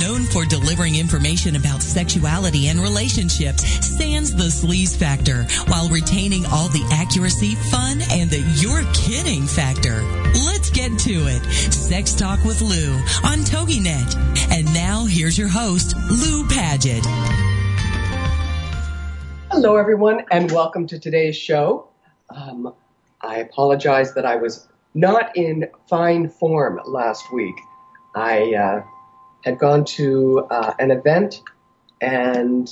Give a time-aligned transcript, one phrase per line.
[0.00, 6.68] Known for delivering information about sexuality and relationships, stands the sleaze factor, while retaining all
[6.68, 10.00] the accuracy, fun, and the you're kidding factor.
[10.46, 11.44] Let's get to it.
[11.70, 12.94] Sex Talk with Lou
[13.28, 14.16] on TogiNet.
[14.50, 17.04] And now here's your host, Lou Paget.
[19.50, 21.88] Hello, everyone, and welcome to today's show.
[22.34, 22.72] Um,
[23.20, 27.56] I apologize that I was not in fine form last week.
[28.14, 28.82] I uh,
[29.44, 31.42] had gone to uh, an event,
[32.00, 32.70] and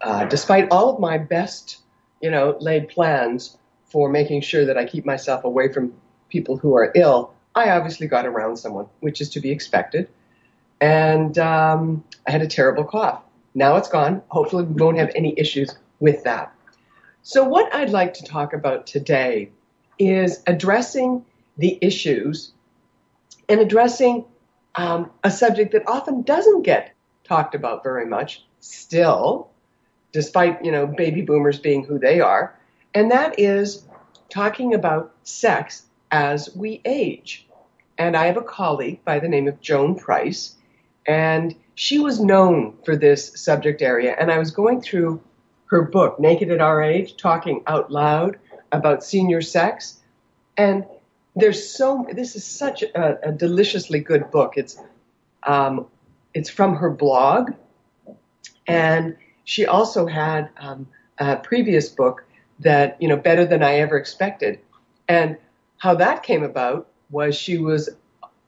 [0.00, 1.78] uh, despite all of my best,
[2.20, 5.92] you know, laid plans for making sure that I keep myself away from
[6.28, 10.08] people who are ill, I obviously got around someone, which is to be expected.
[10.80, 13.22] And um, I had a terrible cough.
[13.54, 14.22] Now it's gone.
[14.28, 16.54] Hopefully, we won't have any issues with that.
[17.22, 19.50] So, what I'd like to talk about today
[19.98, 21.24] is addressing
[21.58, 22.52] the issues
[23.48, 24.24] and addressing
[24.74, 26.92] um, a subject that often doesn't get
[27.24, 29.50] talked about very much still,
[30.12, 32.58] despite you know baby boomers being who they are,
[32.94, 33.84] and that is
[34.28, 37.46] talking about sex as we age.
[37.98, 40.56] And I have a colleague by the name of Joan Price,
[41.06, 44.14] and she was known for this subject area.
[44.18, 45.20] And I was going through
[45.66, 48.38] her book, Naked at Our Age, talking out loud
[48.72, 49.98] about senior sex.
[50.56, 50.84] And
[51.36, 54.54] there's so, this is such a, a deliciously good book.
[54.56, 54.78] It's,
[55.42, 55.86] um,
[56.34, 57.52] it's from her blog.
[58.66, 62.24] And she also had um, a previous book
[62.60, 64.60] that, you know, Better Than I Ever Expected.
[65.08, 65.38] And
[65.78, 67.88] how that came about was she was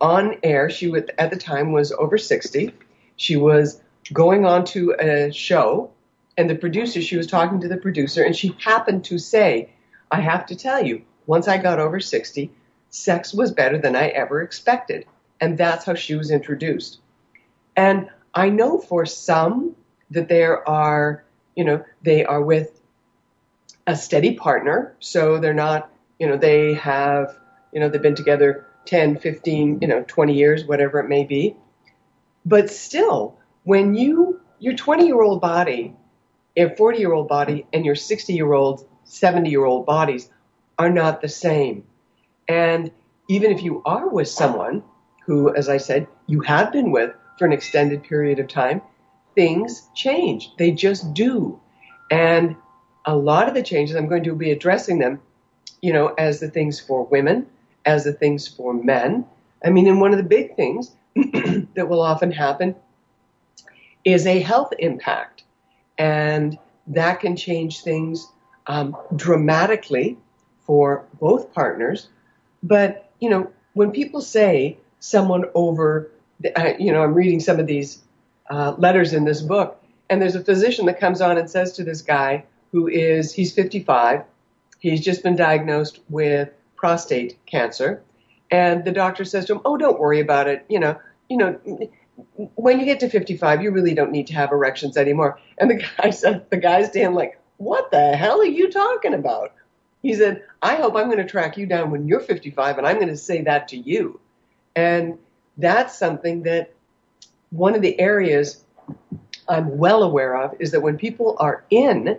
[0.00, 0.68] on air.
[0.70, 2.74] She was, at the time was over 60.
[3.16, 3.80] She was
[4.12, 5.90] going on to a show,
[6.36, 9.70] and the producer, she was talking to the producer, and she happened to say,
[10.10, 12.50] I have to tell you, once I got over 60,
[12.92, 15.06] sex was better than I ever expected.
[15.40, 17.00] And that's how she was introduced.
[17.74, 19.74] And I know for some
[20.12, 21.24] that there are,
[21.56, 22.80] you know, they are with
[23.86, 25.90] a steady partner, so they're not
[26.22, 27.36] you know, they have,
[27.72, 31.56] you know, they've been together 10, 15, you know, 20 years, whatever it may be.
[32.46, 35.96] But still, when you, your 20 year old body,
[36.54, 40.30] your 40 year old body, and your 60 year old, 70 year old bodies
[40.78, 41.82] are not the same.
[42.52, 42.90] And
[43.28, 44.82] even if you are with someone
[45.24, 48.82] who, as I said, you have been with for an extended period of time,
[49.34, 50.50] things change.
[50.58, 51.58] They just do.
[52.10, 52.56] And
[53.04, 55.20] a lot of the changes, I'm going to be addressing them
[55.82, 57.46] you know, as the things for women,
[57.84, 59.26] as the things for men.
[59.64, 62.74] I mean, and one of the big things that will often happen
[64.04, 65.42] is a health impact.
[65.98, 68.26] And that can change things
[68.66, 70.16] um, dramatically
[70.60, 72.08] for both partners.
[72.62, 77.58] But, you know, when people say someone over, the, uh, you know, I'm reading some
[77.58, 78.02] of these
[78.50, 81.84] uh, letters in this book, and there's a physician that comes on and says to
[81.84, 84.24] this guy who is, he's 55,
[84.82, 88.02] He's just been diagnosed with prostate cancer.
[88.50, 90.64] And the doctor says to him, "Oh, don't worry about it.
[90.68, 91.56] You know, you know,
[92.56, 95.76] when you get to 55, you really don't need to have erections anymore." And the
[95.98, 99.52] guy said, "The guy's damn like, what the hell are you talking about?"
[100.02, 102.96] He said, "I hope I'm going to track you down when you're 55, and I'm
[102.96, 104.20] going to say that to you."
[104.74, 105.18] And
[105.56, 106.72] that's something that
[107.50, 108.64] one of the areas
[109.48, 112.18] I'm well aware of is that when people are in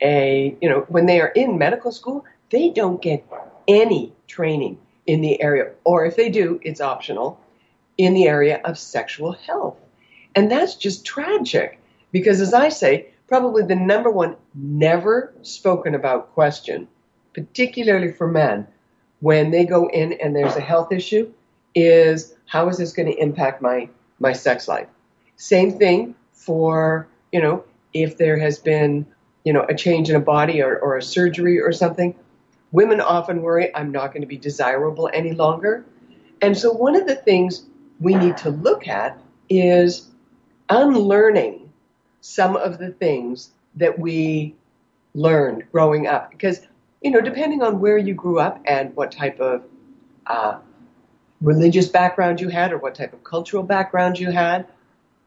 [0.00, 3.24] a, you know, when they are in medical school, they don't get
[3.66, 7.40] any training in the area, or if they do, it's optional,
[7.98, 9.76] in the area of sexual health.
[10.34, 11.78] And that's just tragic
[12.10, 16.88] because, as I say, probably the number one never spoken about question,
[17.34, 18.66] particularly for men,
[19.20, 21.32] when they go in and there's a health issue,
[21.74, 23.88] is how is this going to impact my,
[24.18, 24.88] my sex life?
[25.36, 29.06] Same thing for, you know, if there has been
[29.44, 32.14] you know, a change in a body or, or a surgery or something,
[32.72, 35.84] women often worry, I'm not going to be desirable any longer.
[36.40, 37.64] And so one of the things
[38.00, 40.10] we need to look at is
[40.70, 41.72] unlearning
[42.22, 44.56] some of the things that we
[45.14, 46.30] learned growing up.
[46.30, 46.60] Because,
[47.04, 49.62] you know, depending on where you grew up and what type of
[50.26, 50.58] uh,
[51.42, 54.66] religious background you had or what type of cultural background you had,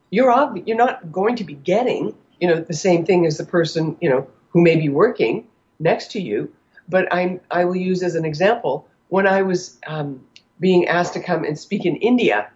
[0.10, 3.46] you're ob- you're not going to be getting, you know, the same thing as the
[3.46, 5.48] person, you know, who may be working
[5.80, 6.52] next to you.
[6.90, 10.26] But I'm, I will use as an example when I was um,
[10.60, 12.50] being asked to come and speak in India.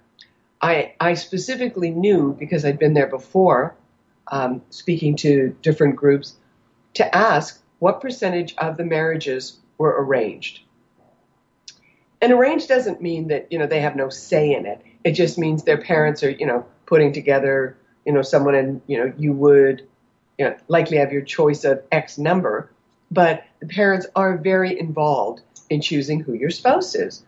[0.63, 3.75] I, I specifically knew because I'd been there before,
[4.31, 6.35] um, speaking to different groups,
[6.95, 10.59] to ask what percentage of the marriages were arranged.
[12.21, 14.85] And arranged doesn't mean that you know they have no say in it.
[15.03, 17.75] It just means their parents are you know putting together
[18.05, 19.87] you know someone and you know you would
[20.37, 22.71] you know likely have your choice of X number,
[23.09, 25.41] but the parents are very involved
[25.71, 27.23] in choosing who your spouse is.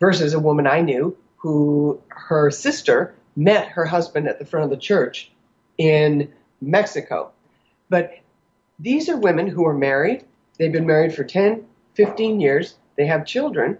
[0.00, 4.70] Versus a woman I knew who her sister met her husband at the front of
[4.70, 5.30] the church
[5.76, 7.30] in Mexico.
[7.88, 8.18] But
[8.78, 10.24] these are women who are married.
[10.58, 11.64] They've been married for 10,
[11.94, 12.76] 15 years.
[12.96, 13.78] They have children.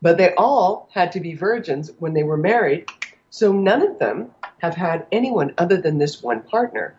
[0.00, 2.88] But they all had to be virgins when they were married.
[3.30, 6.94] So none of them have had anyone other than this one partner.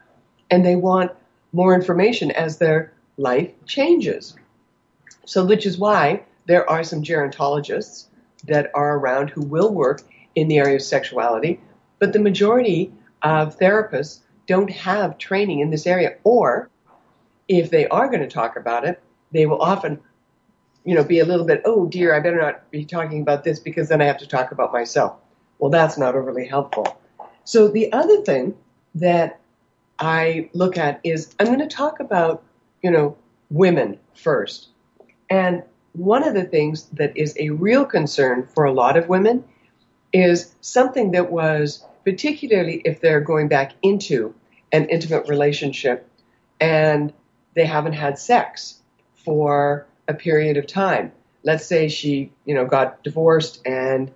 [0.49, 1.11] And they want
[1.51, 4.35] more information as their life changes.
[5.25, 8.07] So, which is why there are some gerontologists
[8.45, 10.01] that are around who will work
[10.35, 11.59] in the area of sexuality,
[11.99, 12.91] but the majority
[13.21, 16.69] of therapists don't have training in this area, or
[17.47, 19.01] if they are going to talk about it,
[19.31, 19.99] they will often,
[20.85, 23.59] you know, be a little bit, oh dear, I better not be talking about this
[23.59, 25.15] because then I have to talk about myself.
[25.59, 26.99] Well, that's not overly helpful.
[27.43, 28.55] So the other thing
[28.95, 29.39] that
[29.99, 32.43] I look at is I'm going to talk about,
[32.81, 33.17] you know,
[33.49, 34.69] women first.
[35.29, 35.63] And
[35.93, 39.43] one of the things that is a real concern for a lot of women
[40.11, 44.33] is something that was particularly if they're going back into
[44.71, 46.09] an intimate relationship
[46.59, 47.13] and
[47.55, 48.81] they haven't had sex
[49.15, 51.11] for a period of time.
[51.43, 54.11] Let's say she, you know, got divorced and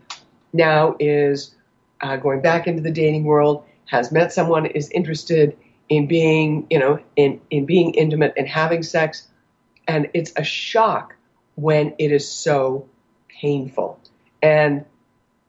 [0.54, 1.56] now is
[2.02, 5.58] uh, going back into the dating world, has met someone, is interested
[5.90, 9.28] in being, you know, in, in being intimate and having sex,
[9.88, 11.16] and it's a shock
[11.56, 12.88] when it is so
[13.30, 14.00] painful.
[14.42, 14.86] And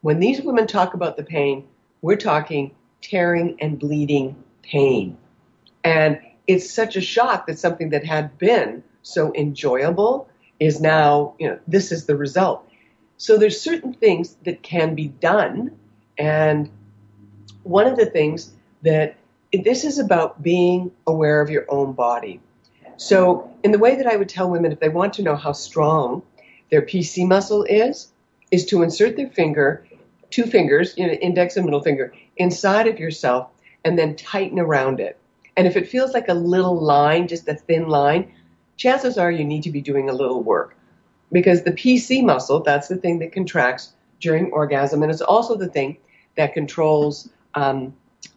[0.00, 1.67] when these women talk about the pain,
[2.02, 5.17] we're talking tearing and bleeding pain.
[5.85, 10.29] And it's such a shock that something that had been so enjoyable
[10.59, 12.67] is now, you know, this is the result.
[13.19, 15.79] So there's certain things that can be done.
[16.17, 16.71] And
[17.62, 18.53] one of the things
[18.83, 19.17] that
[19.53, 22.41] this is about being aware of your own body.
[22.97, 25.53] So, in the way that I would tell women, if they want to know how
[25.53, 26.23] strong
[26.71, 28.09] their PC muscle is,
[28.50, 29.87] is to insert their finger,
[30.31, 33.50] two fingers, you know, index and middle finger, inside of yourself
[33.85, 35.17] and then tighten around it.
[35.59, 38.33] And if it feels like a little line, just a thin line,
[38.77, 40.77] chances are you need to be doing a little work.
[41.33, 45.67] Because the PC muscle, that's the thing that contracts during orgasm, and it's also the
[45.67, 45.99] thing
[46.37, 47.93] that controls um,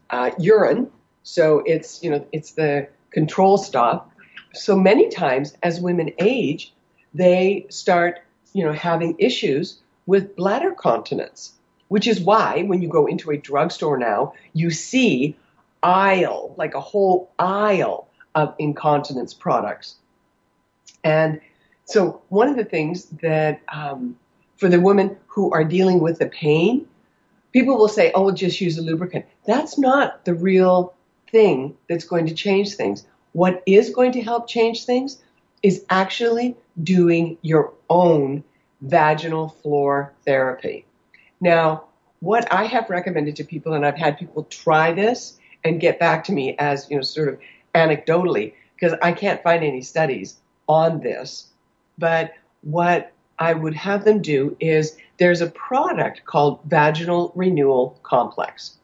[0.10, 0.90] uh, urine.
[1.22, 4.12] So it's, you know, it's the control stop
[4.54, 6.74] so many times as women age,
[7.14, 8.22] they start,
[8.54, 11.54] you know, having issues with bladder continence,
[11.88, 15.36] which is why when you go into a drugstore now, you see
[15.84, 19.96] aisle, like a whole aisle of incontinence products.
[21.04, 21.42] And
[21.86, 24.18] so one of the things that um,
[24.58, 26.88] for the women who are dealing with the pain,
[27.52, 29.26] people will say, oh, just use a lubricant.
[29.46, 30.94] That's not the real
[31.32, 33.06] thing that's going to change things.
[33.34, 35.22] What is going to help change things
[35.64, 38.44] is actually doing your own
[38.82, 40.86] vaginal floor therapy.
[41.40, 41.86] Now,
[42.20, 46.24] what I have recommended to people, and I've had people try this and get back
[46.26, 47.40] to me as, you know, sort of
[47.76, 50.38] anecdotally, because I can't find any studies
[50.68, 51.48] on this.
[51.98, 58.78] But what I would have them do is there's a product called Vaginal Renewal Complex.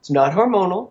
[0.00, 0.90] It's not hormonal.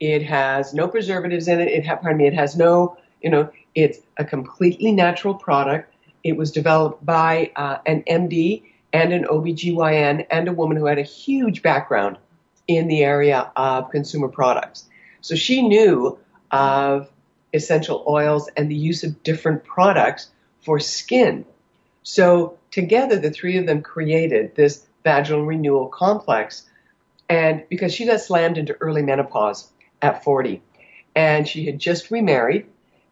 [0.00, 1.68] It has no preservatives in it.
[1.68, 2.26] It ha- pardon me.
[2.26, 5.92] It has no, you know, it's a completely natural product.
[6.24, 8.62] It was developed by uh, an MD
[8.92, 12.16] and an OBGYN and a woman who had a huge background
[12.66, 14.84] in the area of consumer products.
[15.20, 16.18] So she knew
[16.50, 17.10] of
[17.52, 20.28] essential oils and the use of different products
[20.62, 21.44] for skin.
[22.02, 26.68] So together, the three of them created this vaginal renewal complex.
[27.28, 29.70] And because she got slammed into early menopause,
[30.04, 30.62] at 40.
[31.16, 32.66] And she had just remarried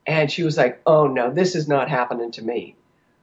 [0.06, 2.76] and she was like, oh no, this is not happening to me.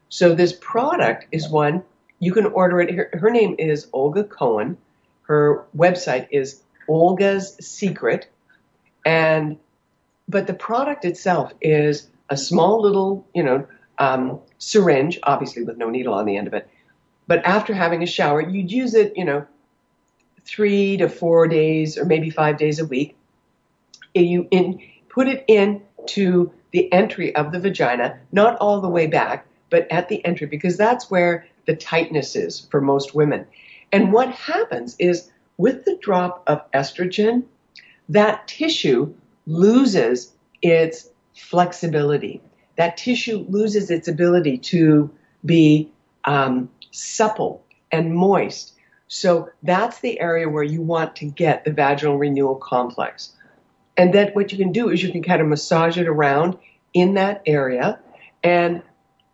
[0.08, 1.84] So this product is one
[2.18, 2.94] you can order it.
[2.94, 4.76] Her, her name is Olga Cohen
[5.30, 8.28] her website is Olga's Secret,
[9.06, 9.58] and
[10.28, 15.88] but the product itself is a small little, you know, um, syringe, obviously with no
[15.88, 16.68] needle on the end of it.
[17.28, 19.46] But after having a shower, you'd use it, you know,
[20.44, 23.16] three to four days or maybe five days a week.
[24.12, 29.06] You in, put it in to the entry of the vagina, not all the way
[29.06, 33.46] back, but at the entry, because that's where the tightness is for most women.
[33.92, 37.44] And what happens is with the drop of estrogen,
[38.08, 39.14] that tissue
[39.46, 40.32] loses
[40.62, 42.40] its flexibility.
[42.76, 45.10] That tissue loses its ability to
[45.44, 45.90] be
[46.24, 48.72] um, supple and moist.
[49.08, 53.32] So that's the area where you want to get the vaginal renewal complex.
[53.96, 56.56] And then what you can do is you can kind of massage it around
[56.94, 57.98] in that area.
[58.42, 58.82] And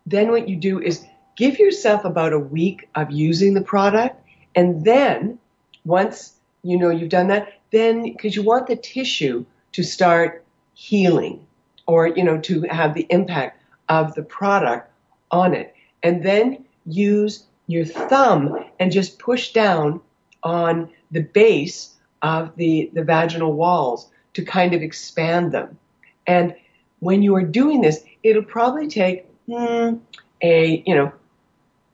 [0.05, 4.21] then what you do is give yourself about a week of using the product.
[4.57, 5.39] And then
[5.85, 6.33] once
[6.63, 11.45] you know you've done that, then because you want the tissue to start healing
[11.85, 14.91] or, you know, to have the impact of the product
[15.31, 15.73] on it.
[16.03, 20.01] And then use your thumb and just push down
[20.43, 25.77] on the base of the, the vaginal walls to kind of expand them.
[26.25, 26.55] And
[26.99, 29.95] when you are doing this, it'll probably take hmm,
[30.41, 31.11] a, you know,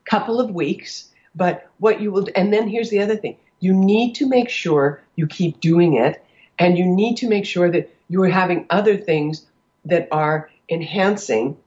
[0.06, 1.10] couple of weeks.
[1.36, 3.38] But what you will, and then here's the other thing.
[3.60, 6.24] You need to make sure you keep doing it
[6.60, 9.46] and you need to make sure that you are having other things
[9.86, 11.58] that are enhancing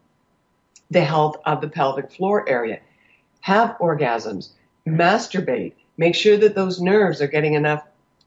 [0.91, 2.81] the health of the pelvic floor area.
[3.41, 4.51] Have orgasms,
[4.87, 7.83] masturbate, make sure that those nerves are getting enough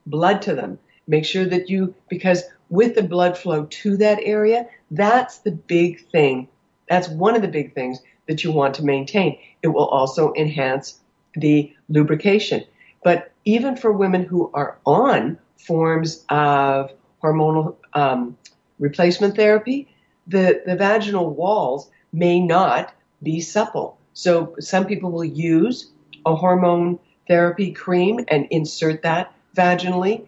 [0.06, 0.78] blood to them.
[1.06, 6.06] Make sure that you, because with the blood flow to that area, that's the big
[6.10, 6.48] thing.
[6.88, 9.38] That's one of the big things that you want to maintain.
[9.62, 11.00] It will also enhance
[11.34, 12.64] the lubrication.
[13.02, 18.36] But even for women who are on forms of hormonal um,
[18.78, 19.88] replacement therapy,
[20.26, 23.98] the, the vaginal walls may not be supple.
[24.12, 25.90] So some people will use
[26.26, 30.26] a hormone therapy cream and insert that vaginally.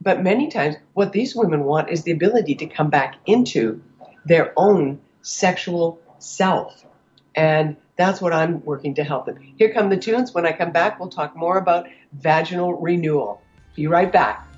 [0.00, 3.80] But many times, what these women want is the ability to come back into
[4.24, 6.84] their own sexual self.
[7.34, 9.38] And that's what I'm working to help them.
[9.56, 10.34] Here come the tunes.
[10.34, 13.40] When I come back, we'll talk more about vaginal renewal.
[13.74, 14.51] Be right back.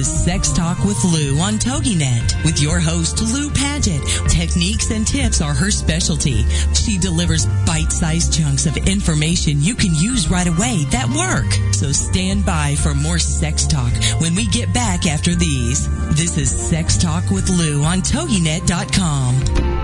[0.00, 4.00] Is Sex Talk with Lou on TogiNet with your host, Lou Paget.
[4.28, 6.42] Techniques and tips are her specialty.
[6.72, 11.52] She delivers bite-sized chunks of information you can use right away that work.
[11.74, 15.86] So stand by for more sex talk when we get back after these.
[16.16, 19.80] This is Sex Talk with Lou on TogiNet.com.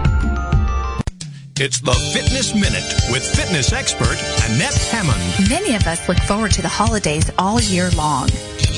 [1.58, 4.16] It's the Fitness Minute with fitness expert
[4.48, 5.50] Annette Hammond.
[5.50, 8.28] Many of us look forward to the holidays all year long.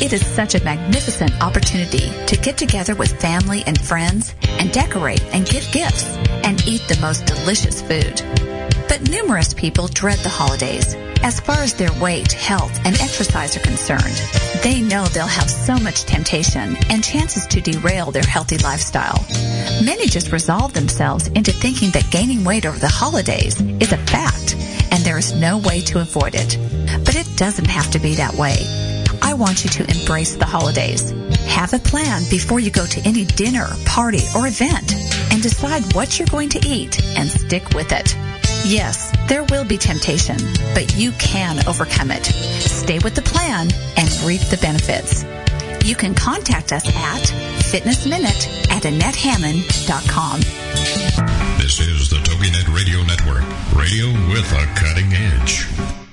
[0.00, 5.22] It is such a magnificent opportunity to get together with family and friends and decorate
[5.34, 8.22] and give gifts and eat the most delicious food.
[8.88, 10.94] But numerous people dread the holidays.
[11.24, 14.22] As far as their weight, health, and exercise are concerned,
[14.62, 19.26] they know they'll have so much temptation and chances to derail their healthy lifestyle.
[19.84, 24.54] Many just resolve themselves into thinking that gaining weight over the holidays is a fact
[24.92, 26.56] and there is no way to avoid it.
[27.04, 28.87] But it doesn't have to be that way.
[29.38, 31.10] Want you to embrace the holidays.
[31.46, 34.92] Have a plan before you go to any dinner, party, or event
[35.30, 38.16] and decide what you're going to eat and stick with it.
[38.66, 40.38] Yes, there will be temptation,
[40.74, 42.26] but you can overcome it.
[42.26, 45.24] Stay with the plan and reap the benefits.
[45.86, 47.22] You can contact us at
[47.70, 50.40] fitnessminute at AnnetteHammond.com.
[51.60, 56.07] This is the TogiNet Radio Network, radio with a cutting edge.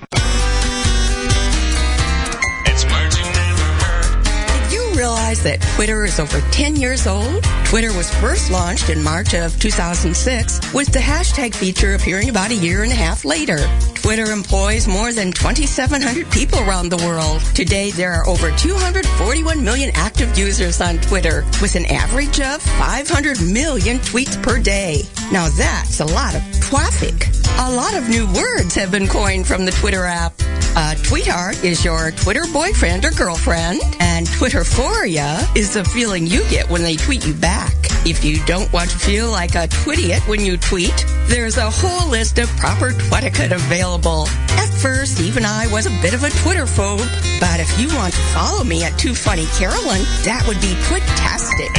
[5.06, 7.44] Realize that Twitter is over 10 years old?
[7.66, 12.56] Twitter was first launched in March of 2006 with the hashtag feature appearing about a
[12.56, 13.60] year and a half later.
[13.94, 17.40] Twitter employs more than 2,700 people around the world.
[17.54, 23.40] Today, there are over 241 million active users on Twitter with an average of 500
[23.54, 25.04] million tweets per day.
[25.32, 27.28] Now that's a lot of traffic.
[27.60, 30.34] A lot of new words have been coined from the Twitter app.
[30.76, 36.44] Uh, a tweetheart is your Twitter boyfriend or girlfriend, and Twitterphoria is the feeling you
[36.50, 37.74] get when they tweet you back.
[38.06, 42.10] If you don't want to feel like a twittiot when you tweet, there's a whole
[42.10, 44.28] list of proper twetiquette available.
[44.50, 47.08] At first, even I was a bit of a Twitter phobe,
[47.40, 51.72] but if you want to follow me at Too Funny Carolyn, that would be twitastic.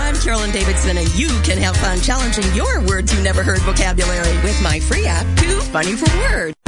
[0.00, 4.36] I'm Carolyn Davidson, and you can have fun challenging your words you never heard vocabulary
[4.42, 6.67] with my free app, Too Funny for Words.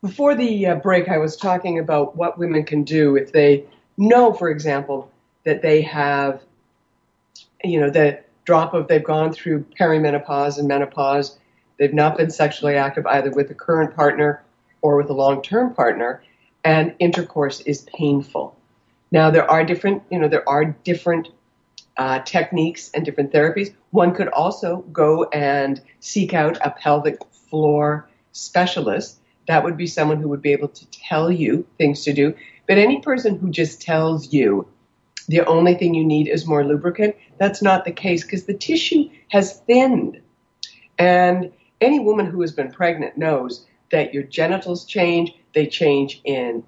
[0.00, 3.64] Before the uh, break, I was talking about what women can do if they
[3.96, 5.10] know, for example,
[5.44, 6.40] that they have,
[7.64, 11.36] you know, the drop of they've gone through perimenopause and menopause,
[11.78, 14.44] they've not been sexually active either with a current partner
[14.82, 16.22] or with a long term partner,
[16.62, 18.56] and intercourse is painful.
[19.10, 21.28] Now, there are different, you know, there are different
[21.96, 23.74] uh, techniques and different therapies.
[23.90, 27.18] One could also go and seek out a pelvic
[27.50, 32.12] floor specialist that would be someone who would be able to tell you things to
[32.12, 32.34] do.
[32.68, 34.68] But any person who just tells you
[35.26, 39.08] the only thing you need is more lubricant, that's not the case because the tissue
[39.28, 40.20] has thinned.
[40.98, 41.50] And
[41.80, 46.62] any woman who has been pregnant knows that your genitals change, they change in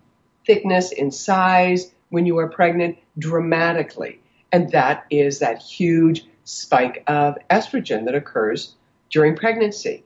[0.46, 4.20] thickness, in size when you are pregnant dramatically.
[4.52, 8.74] And that is that huge spike of estrogen that occurs
[9.10, 10.02] during pregnancy.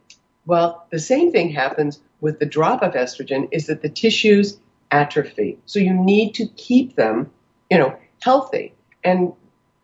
[0.47, 4.59] Well, the same thing happens with the drop of estrogen is that the tissues
[4.91, 5.59] atrophy.
[5.67, 7.31] So you need to keep them,
[7.71, 8.73] you know, healthy.
[9.05, 9.35] And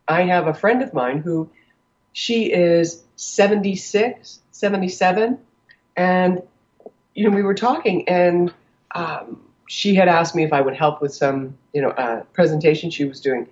[0.09, 1.51] I have a friend of mine who
[2.15, 5.39] she is 76, 77,
[5.97, 6.43] and
[7.15, 8.55] you know we were talking, and
[8.95, 12.91] um, she had asked me if I would help with some, you know, uh, presentation
[12.91, 13.49] she was doing,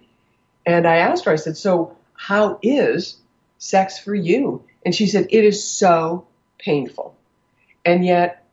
[0.65, 1.33] and I asked her.
[1.33, 3.19] I said, "So how is
[3.59, 6.27] sex for you?" And she said, "It is so
[6.59, 7.15] painful,"
[7.85, 8.48] and yet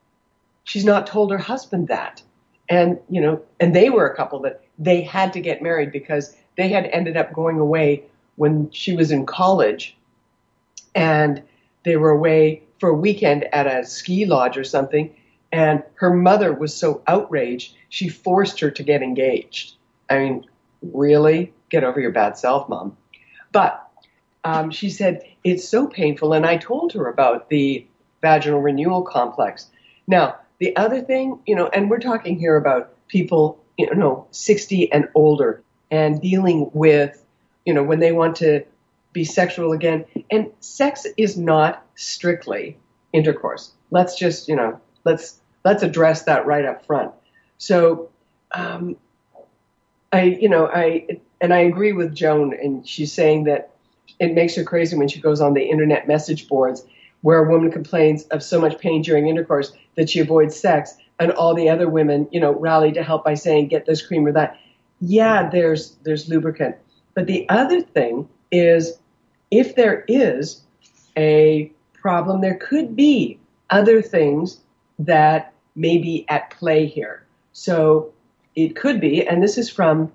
[0.65, 2.21] she's not told her husband that.
[2.67, 6.36] And, you know, and they were a couple that they had to get married because
[6.58, 8.04] they had ended up going away
[8.36, 9.95] when she was in college
[10.93, 11.41] and
[11.84, 15.15] they were away for a weekend at a ski lodge or something.
[15.51, 19.75] And her mother was so outraged, she forced her to get engaged.
[20.10, 20.45] I mean,
[20.82, 21.54] really?
[21.69, 22.97] Get over your bad self, mom.
[23.51, 23.88] But
[24.43, 26.34] um, she said, it's so painful.
[26.34, 27.86] And I told her about the
[28.21, 29.69] vaginal renewal complex.
[30.08, 34.91] Now, the other thing, you know, and we're talking here about people, you know, 60
[34.91, 37.24] and older and dealing with,
[37.65, 38.63] you know, when they want to
[39.13, 40.06] be sexual again.
[40.32, 42.78] And sex is not strictly
[43.13, 43.72] intercourse.
[43.91, 47.12] Let's just, you know, let's let's address that right up front.
[47.58, 48.10] So,
[48.52, 48.98] um,
[50.12, 53.72] I, you know, I and I agree with Joan, and she's saying that
[54.20, 56.86] it makes her crazy when she goes on the internet message boards
[57.25, 61.31] where a woman complains of so much pain during intercourse that she avoids sex, and
[61.31, 64.31] all the other women, you know, rally to help by saying, "Get this cream or
[64.33, 64.55] that."
[65.01, 66.75] Yeah, there's there's lubricant,
[67.15, 68.99] but the other thing is,
[69.49, 70.61] if there is
[71.17, 73.39] a problem, there could be
[73.71, 74.59] other things
[74.99, 77.25] that may be at play here.
[77.53, 78.13] So
[78.55, 80.11] it could be, and this is from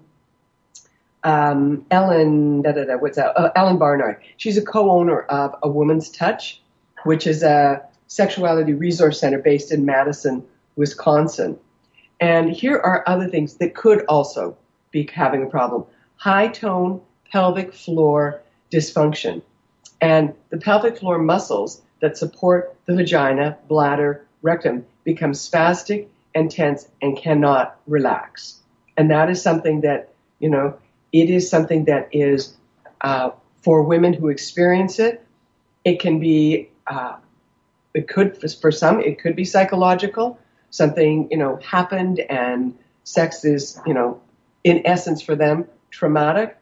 [1.25, 3.37] um, Ellen, da, da, da, what's that?
[3.37, 4.21] Uh, Ellen Barnard.
[4.37, 6.63] She's a co-owner of A Woman's Touch,
[7.05, 10.45] which is a sexuality resource center based in Madison,
[10.77, 11.59] Wisconsin.
[12.21, 14.57] And here are other things that could also
[14.91, 15.85] be having a problem.
[16.17, 19.43] High tone pelvic floor dysfunction.
[20.01, 26.89] And the pelvic floor muscles that support the vagina, bladder, rectum become spastic and tense
[27.03, 28.61] and cannot relax.
[28.97, 30.79] And that is something that, you know,
[31.13, 32.55] it is something that is
[33.01, 33.31] uh,
[33.63, 35.25] for women who experience it.
[35.85, 37.17] It can be uh,
[37.95, 40.39] it could for some it could be psychological.
[40.71, 44.21] Something you know happened and sex is you know
[44.63, 46.57] in essence for them traumatic.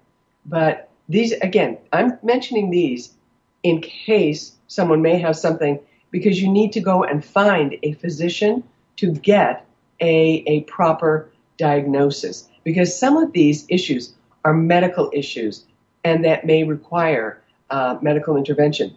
[0.47, 3.13] But these again i'm mentioning these
[3.63, 8.63] in case someone may have something because you need to go and find a physician
[8.97, 9.67] to get
[10.01, 12.49] a, a proper diagnosis.
[12.65, 14.15] Because some of these issues
[14.45, 15.65] are medical issues
[16.05, 18.95] and that may require uh, medical intervention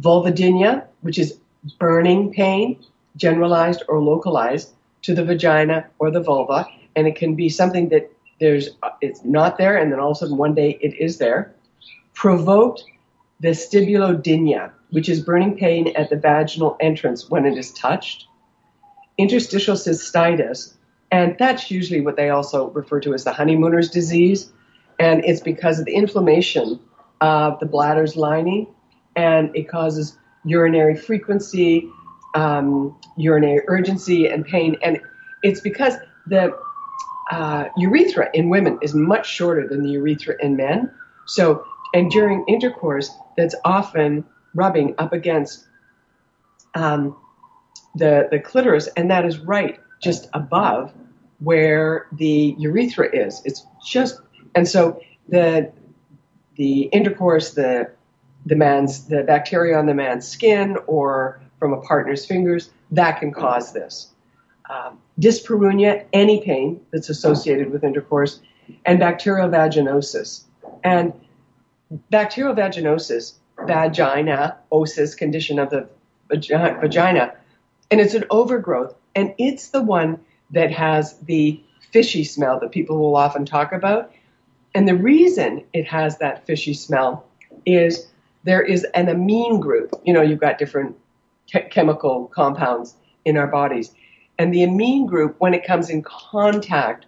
[0.00, 1.38] vulvodynia, which is
[1.78, 2.78] burning pain,
[3.16, 8.10] generalized or localized to the vagina or the vulva, and it can be something that
[8.40, 11.54] there's it's not there, and then all of a sudden one day it is there.
[12.14, 12.84] Provoked
[13.42, 18.26] vestibulodynia, which is burning pain at the vaginal entrance when it is touched.
[19.16, 20.74] Interstitial cystitis,
[21.10, 24.52] and that's usually what they also refer to as the honeymooner's disease,
[24.98, 26.78] and it's because of the inflammation
[27.20, 28.66] of the bladder's lining,
[29.18, 31.90] and it causes urinary frequency,
[32.36, 35.00] um, urinary urgency, and pain, and
[35.42, 35.94] it's because
[36.28, 36.56] the
[37.32, 40.90] uh, urethra in women is much shorter than the urethra in men.
[41.26, 45.66] So, and during intercourse, that's often rubbing up against
[46.76, 47.16] um,
[47.96, 50.92] the the clitoris, and that is right just above
[51.40, 53.42] where the urethra is.
[53.44, 54.20] It's just,
[54.54, 55.72] and so the
[56.56, 57.90] the intercourse, the
[58.48, 63.32] the man's the bacteria on the man's skin or from a partner's fingers, that can
[63.32, 64.08] cause this
[64.70, 68.40] um, dyspareunia, any pain that's associated with intercourse,
[68.84, 70.44] and bacterial vaginosis.
[70.84, 71.12] And
[72.10, 73.34] bacterial vaginosis,
[73.66, 75.88] vagina, osis, condition of the
[76.30, 77.34] vagina,
[77.90, 82.98] and it's an overgrowth, and it's the one that has the fishy smell that people
[82.98, 84.12] will often talk about.
[84.74, 87.24] And the reason it has that fishy smell
[87.64, 88.07] is
[88.48, 89.92] there is an amine group.
[90.04, 90.96] You know, you've got different
[91.70, 92.94] chemical compounds
[93.26, 93.92] in our bodies.
[94.38, 97.04] And the amine group, when it comes in contact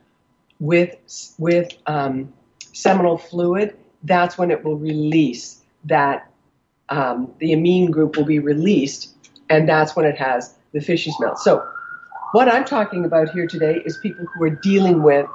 [0.58, 0.94] with
[1.38, 2.34] with um,
[2.74, 6.26] seminal fluid, that's when it will release that.
[6.90, 9.14] Um, the amine group will be released,
[9.48, 11.36] and that's when it has the fishy smell.
[11.36, 11.64] So,
[12.32, 15.26] what I'm talking about here today is people who are dealing with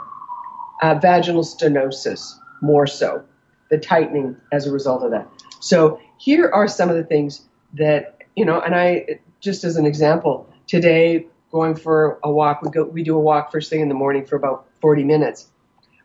[0.82, 3.24] uh, vaginal stenosis more so,
[3.72, 5.28] the tightening as a result of that.
[5.66, 7.42] So, here are some of the things
[7.74, 12.62] that you know, and I just as an example, today going for a walk.
[12.62, 15.48] We go, we do a walk first thing in the morning for about 40 minutes.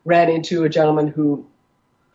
[0.07, 1.47] Ran into a gentleman who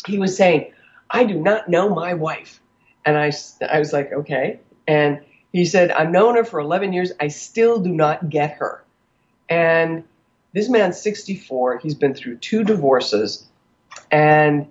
[0.07, 0.71] he was saying,
[1.11, 2.59] I do not know my wife.
[3.05, 3.31] And I,
[3.69, 4.59] I was like, okay.
[4.87, 7.11] And he said, I've known her for 11 years.
[7.19, 8.83] I still do not get her.
[9.49, 10.03] And
[10.53, 11.77] this man's 64.
[11.77, 13.45] He's been through two divorces.
[14.09, 14.67] And,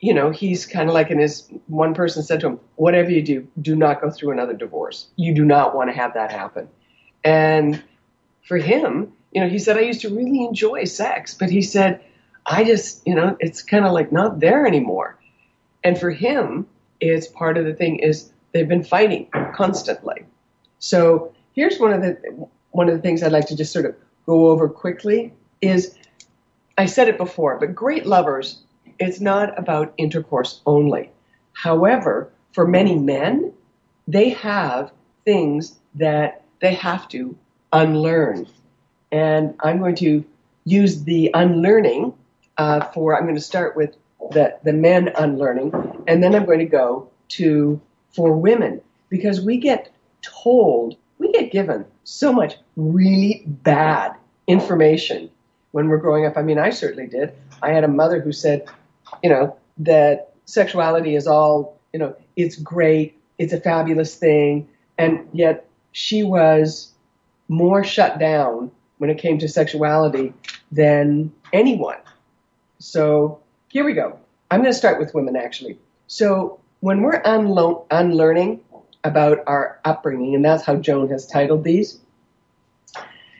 [0.00, 3.22] you know, he's kind of like in his, one person said to him, whatever you
[3.22, 5.08] do, do not go through another divorce.
[5.16, 6.68] You do not want to have that happen.
[7.24, 7.82] And
[8.46, 12.00] for him, you know, he said, I used to really enjoy sex, but he said,
[12.46, 15.18] I just, you know, it's kind of like not there anymore.
[15.84, 16.66] And for him,
[17.00, 20.24] it's part of the thing is they've been fighting constantly.
[20.78, 23.94] So here's one of the one of the things I'd like to just sort of
[24.26, 25.94] go over quickly is
[26.76, 28.62] I said it before, but great lovers,
[28.98, 31.10] it's not about intercourse only.
[31.52, 33.52] However, for many men,
[34.06, 34.90] they have
[35.24, 37.36] things that they have to
[37.72, 38.46] unlearn.
[39.12, 40.24] And I'm going to
[40.64, 42.14] use the unlearning
[42.56, 43.96] uh, for, I'm going to start with
[44.32, 45.72] the, the men unlearning,
[46.06, 47.80] and then I'm going to go to
[48.10, 49.90] for women because we get
[50.22, 54.14] told, we get given so much really bad
[54.46, 55.30] information
[55.72, 56.36] when we're growing up.
[56.36, 57.32] I mean, I certainly did.
[57.62, 58.66] I had a mother who said,
[59.22, 65.28] you know, that sexuality is all, you know, it's great, it's a fabulous thing, and
[65.32, 66.92] yet she was
[67.48, 70.32] more shut down when it came to sexuality
[70.70, 71.98] than anyone.
[72.78, 74.18] So here we go.
[74.50, 75.78] I'm going to start with women actually.
[76.06, 78.60] So when we're unlo- unlearning
[79.04, 82.00] about our upbringing, and that's how Joan has titled these,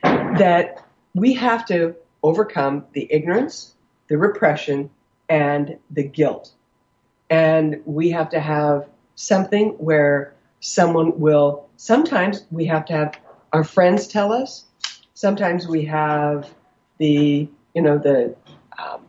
[0.03, 3.73] that we have to overcome the ignorance,
[4.07, 4.89] the repression,
[5.29, 6.51] and the guilt.
[7.29, 13.15] And we have to have something where someone will, sometimes we have to have
[13.53, 14.65] our friends tell us.
[15.13, 16.49] Sometimes we have
[16.97, 18.35] the, you know, the
[18.77, 19.01] um,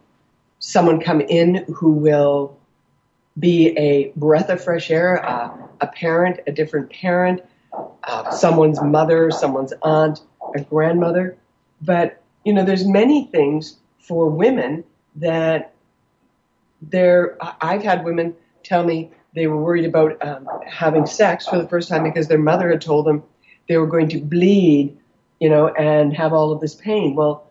[0.59, 2.57] someone come in who will
[3.39, 7.41] be a breath of fresh air, uh, a parent, a different parent,
[8.05, 10.21] uh, someone's mother, someone's aunt,
[10.55, 11.37] a grandmother.
[11.81, 14.85] But you know, there's many things for women
[15.17, 15.75] that
[16.83, 17.37] there.
[17.61, 21.89] I've had women tell me they were worried about um, having sex for the first
[21.89, 23.23] time because their mother had told them
[23.69, 24.97] they were going to bleed,
[25.39, 27.15] you know, and have all of this pain.
[27.15, 27.47] Well,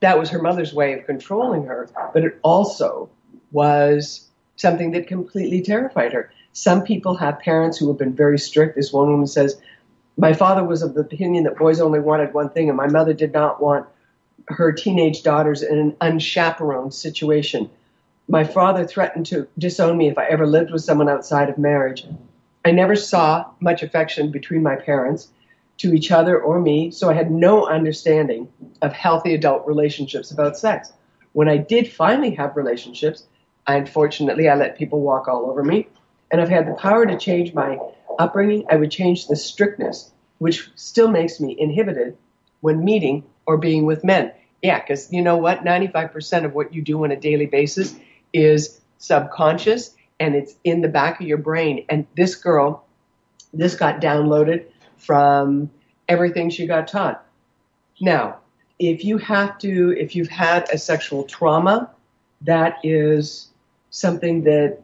[0.00, 3.08] that was her mother's way of controlling her, but it also
[3.52, 6.30] was something that completely terrified her.
[6.52, 8.76] Some people have parents who have been very strict.
[8.76, 9.60] This one woman says,
[10.18, 13.14] My father was of the opinion that boys only wanted one thing, and my mother
[13.14, 13.86] did not want
[14.48, 17.70] her teenage daughters in an unchaperoned situation.
[18.28, 22.06] My father threatened to disown me if I ever lived with someone outside of marriage.
[22.64, 25.28] I never saw much affection between my parents.
[25.76, 28.48] to each other or me, so I had no understanding
[28.80, 30.92] of healthy adult relationships about sex.
[31.32, 33.26] When I did finally have relationships,
[33.66, 35.88] I, unfortunately, I let people walk all over me.
[36.30, 37.78] And I've had the power to change my
[38.18, 38.66] upbringing.
[38.70, 42.16] I would change the strictness, which still makes me inhibited
[42.60, 44.32] when meeting or being with men.
[44.62, 45.64] Yeah, because you know what?
[45.64, 47.96] 95% of what you do on a daily basis
[48.34, 51.86] is subconscious and it's in the back of your brain.
[51.88, 52.84] And this girl,
[53.54, 54.66] this got downloaded
[54.98, 55.70] from
[56.08, 57.24] everything she got taught.
[58.00, 58.38] Now,
[58.78, 61.90] if you have to, if you've had a sexual trauma,
[62.42, 63.48] that is
[63.90, 64.80] something that,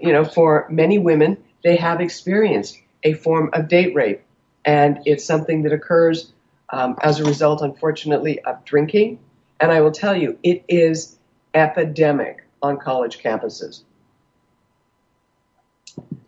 [0.00, 4.22] you know, for many women, they have experienced a form of date rape.
[4.64, 6.32] And it's something that occurs
[6.70, 9.18] um, as a result, unfortunately, of drinking.
[9.58, 11.18] And I will tell you, it is
[11.54, 13.82] epidemic on college campuses.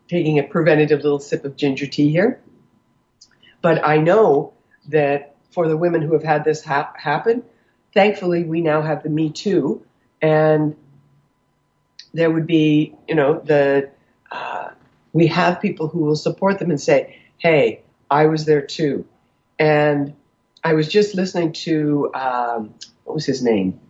[0.08, 2.40] Taking a preventative little sip of ginger tea here.
[3.60, 4.52] But I know
[4.88, 7.42] that for the women who have had this ha- happen,
[7.94, 9.84] thankfully we now have the Me Too,
[10.20, 10.76] and
[12.12, 13.90] there would be, you know, the
[14.30, 14.70] uh,
[15.12, 19.06] we have people who will support them and say, "Hey, I was there too,"
[19.58, 20.14] and
[20.64, 23.80] I was just listening to um, what was his name,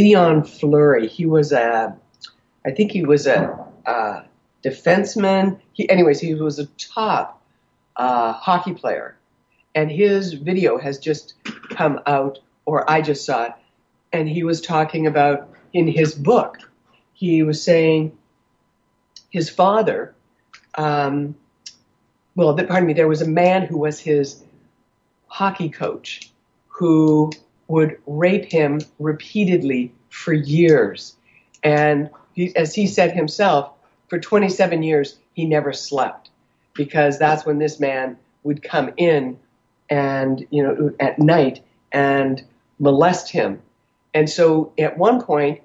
[0.00, 1.06] Theoren Fleury.
[1.06, 1.94] He was a,
[2.64, 4.22] I think he was a, a
[4.64, 5.60] defenseman.
[5.74, 7.42] He, anyways, he was a top
[7.96, 9.18] uh, hockey player,
[9.74, 11.34] and his video has just
[11.68, 13.52] come out, or I just saw it,
[14.10, 16.56] and he was talking about in his book.
[17.12, 18.16] He was saying
[19.28, 20.14] his father.
[20.76, 21.34] Um,
[22.36, 22.94] well, pardon me.
[22.94, 24.42] There was a man who was his
[25.26, 26.30] hockey coach
[26.68, 27.30] who
[27.70, 31.14] would rape him repeatedly for years.
[31.62, 33.70] And he, as he said himself,
[34.08, 36.30] for 27 years, he never slept
[36.74, 39.38] because that's when this man would come in
[39.88, 42.42] and, you know, at night and
[42.80, 43.62] molest him.
[44.14, 45.60] And so at one point,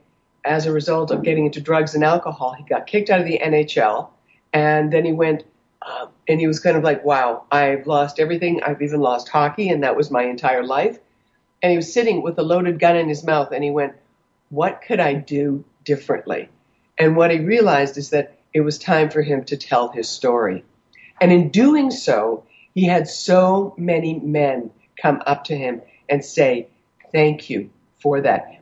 [0.46, 3.40] as a result of getting into drugs and alcohol, he got kicked out of the
[3.44, 4.10] NHL.
[4.54, 5.44] And then he went
[5.82, 8.62] um, and he was kind of like, wow, I've lost everything.
[8.64, 11.00] I've even lost hockey, and that was my entire life.
[11.66, 13.96] And he was sitting with a loaded gun in his mouth, and he went,
[14.50, 16.48] what could I do differently?
[16.96, 20.64] And what he realized is that it was time for him to tell his story.
[21.20, 22.44] And in doing so,
[22.76, 24.70] he had so many men
[25.02, 26.68] come up to him and say,
[27.12, 28.62] thank you for that.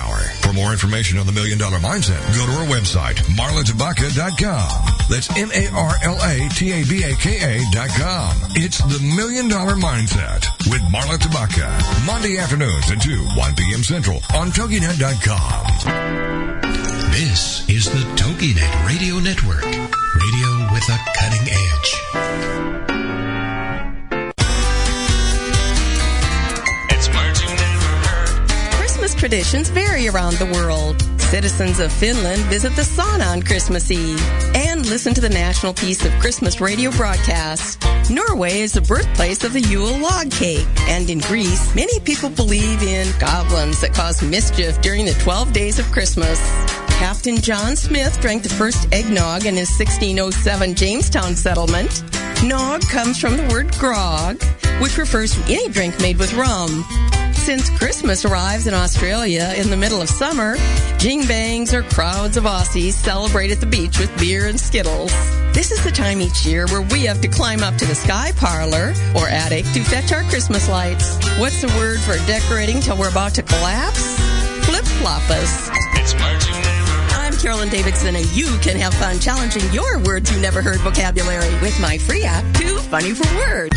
[0.00, 0.18] power.
[0.40, 4.70] For more information on the Million Dollar Mindset, go to our website, marlatabaka.com.
[5.10, 6.50] That's M-A-R-L-A-T-A-B-A-K-A
[7.72, 8.36] dot com.
[8.56, 11.68] It's the Million Dollar Mindset with Marla Tabaka.
[12.06, 13.82] Monday afternoons at 2, 1 p.m.
[13.82, 15.66] Central on TogiNet.com.
[17.12, 19.64] This is the TogiNet Radio Network.
[19.64, 22.79] Radio with a cutting edge.
[29.20, 30.98] Traditions vary around the world.
[31.20, 34.18] Citizens of Finland visit the sauna on Christmas Eve
[34.54, 37.84] and listen to the National Peace of Christmas radio broadcast.
[38.08, 40.66] Norway is the birthplace of the Yule log cake.
[40.88, 45.78] And in Greece, many people believe in goblins that cause mischief during the 12 days
[45.78, 46.40] of Christmas.
[46.88, 52.04] Captain John Smith drank the first eggnog in his 1607 Jamestown settlement.
[52.42, 54.42] Nog comes from the word grog,
[54.80, 56.86] which refers to any drink made with rum.
[57.40, 60.56] Since Christmas arrives in Australia in the middle of summer,
[60.98, 65.10] jing bangs or crowds of Aussies celebrate at the beach with beer and skittles.
[65.52, 68.32] This is the time each year where we have to climb up to the sky
[68.36, 71.16] parlor or attic to fetch our Christmas lights.
[71.38, 74.16] What's the word for decorating till we're about to collapse?
[74.66, 75.70] Flip floppers.
[75.94, 76.54] It's Martin.
[77.18, 81.52] I'm Carolyn Davidson, and you can have fun challenging your words you never heard vocabulary
[81.60, 83.76] with my free app, Too Funny for Words.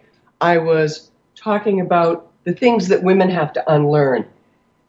[0.41, 4.25] I was talking about the things that women have to unlearn.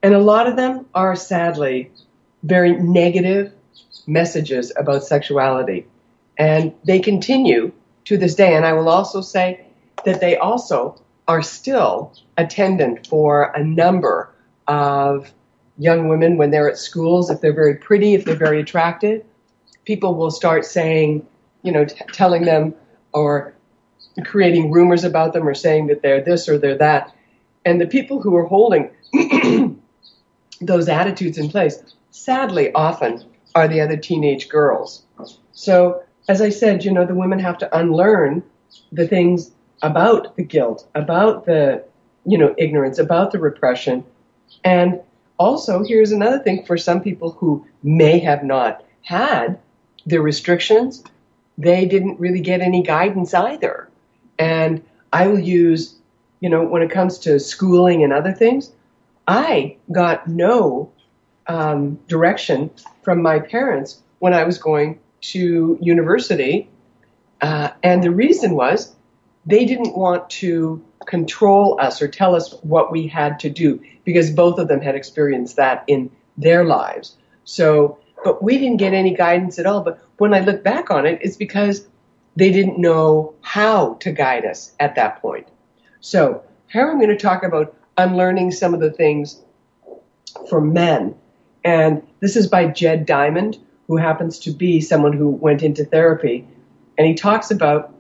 [0.02, 1.90] And a lot of them are sadly
[2.42, 3.52] very negative
[4.06, 5.86] messages about sexuality.
[6.38, 7.72] And they continue
[8.06, 8.56] to this day.
[8.56, 9.64] And I will also say
[10.04, 14.34] that they also are still attendant for a number
[14.66, 15.32] of
[15.78, 17.30] young women when they're at schools.
[17.30, 19.22] If they're very pretty, if they're very attractive,
[19.84, 21.26] people will start saying,
[21.62, 22.74] you know, t- telling them
[23.12, 23.51] or
[24.25, 27.14] creating rumors about them or saying that they're this or they're that.
[27.64, 28.90] And the people who are holding
[30.61, 35.03] those attitudes in place, sadly, often are the other teenage girls.
[35.53, 38.42] So, as I said, you know, the women have to unlearn
[38.92, 39.51] the things
[39.83, 41.85] about the guilt, about the,
[42.25, 44.05] you know, ignorance, about the repression.
[44.64, 45.01] And
[45.38, 49.59] also, here's another thing for some people who may have not had
[50.07, 51.03] the restrictions,
[51.59, 53.88] they didn't really get any guidance either.
[54.38, 55.96] And I will use,
[56.40, 58.72] you know, when it comes to schooling and other things,
[59.28, 60.90] I got no
[61.46, 62.70] um, direction
[63.02, 66.68] from my parents when I was going to university.
[67.40, 68.94] Uh, and the reason was
[69.46, 74.30] they didn't want to control us or tell us what we had to do because
[74.30, 77.16] both of them had experienced that in their lives.
[77.44, 79.80] So, but we didn't get any guidance at all.
[79.80, 81.86] But when I look back on it, it's because
[82.36, 85.48] they didn't know how to guide us at that point.
[86.00, 89.40] So, here I'm going to talk about unlearning some of the things
[90.48, 91.14] for men.
[91.64, 96.46] And this is by Jed Diamond, who happens to be someone who went into therapy.
[96.96, 97.94] And he talks about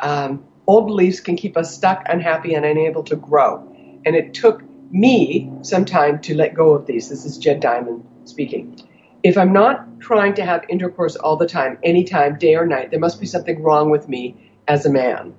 [0.00, 3.64] um, old beliefs can keep us stuck, unhappy, and unable to grow.
[4.04, 7.08] And it took me some time to let go of these.
[7.08, 8.78] This is Jed Diamond speaking.
[9.24, 13.00] If I'm not trying to have intercourse all the time, anytime, day or night, there
[13.00, 14.36] must be something wrong with me
[14.68, 15.34] as a man.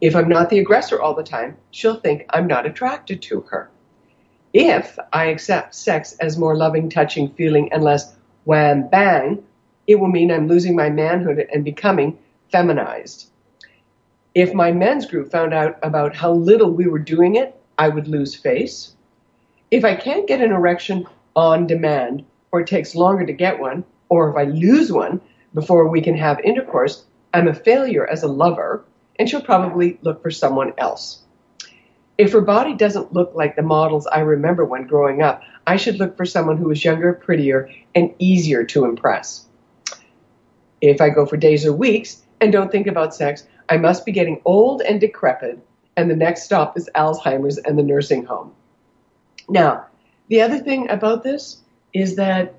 [0.00, 3.70] If I'm not the aggressor all the time, she'll think I'm not attracted to her.
[4.52, 9.44] If I accept sex as more loving, touching, feeling, and less wham bang,
[9.86, 12.18] it will mean I'm losing my manhood and becoming
[12.50, 13.30] feminized.
[14.34, 18.08] If my men's group found out about how little we were doing it, I would
[18.08, 18.96] lose face.
[19.70, 23.82] If I can't get an erection on demand, or it takes longer to get one,
[24.10, 25.20] or if I lose one
[25.54, 28.84] before we can have intercourse, I'm a failure as a lover,
[29.18, 31.22] and she'll probably look for someone else.
[32.18, 35.98] If her body doesn't look like the models I remember when growing up, I should
[35.98, 39.46] look for someone who is younger, prettier, and easier to impress.
[40.82, 44.12] If I go for days or weeks and don't think about sex, I must be
[44.12, 45.58] getting old and decrepit,
[45.96, 48.52] and the next stop is Alzheimer's and the nursing home.
[49.48, 49.86] Now,
[50.28, 51.61] the other thing about this
[51.92, 52.54] is that,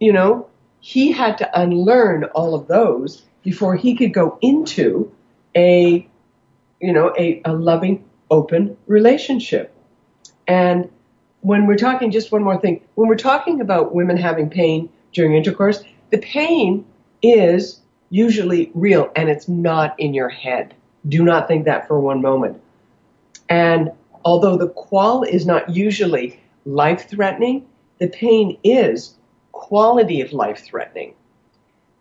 [0.00, 0.48] you know,
[0.80, 5.12] he had to unlearn all of those before he could go into
[5.54, 6.08] a,
[6.80, 9.74] you know, a, a loving, open relationship.
[10.48, 10.90] And
[11.40, 15.34] when we're talking, just one more thing, when we're talking about women having pain during
[15.34, 16.84] intercourse, the pain
[17.22, 20.74] is usually real and it's not in your head.
[21.08, 22.60] Do not think that for one moment.
[23.48, 23.90] And
[24.24, 27.66] although the qual is not usually life threatening,
[28.02, 29.14] the pain is
[29.52, 31.14] quality of life threatening.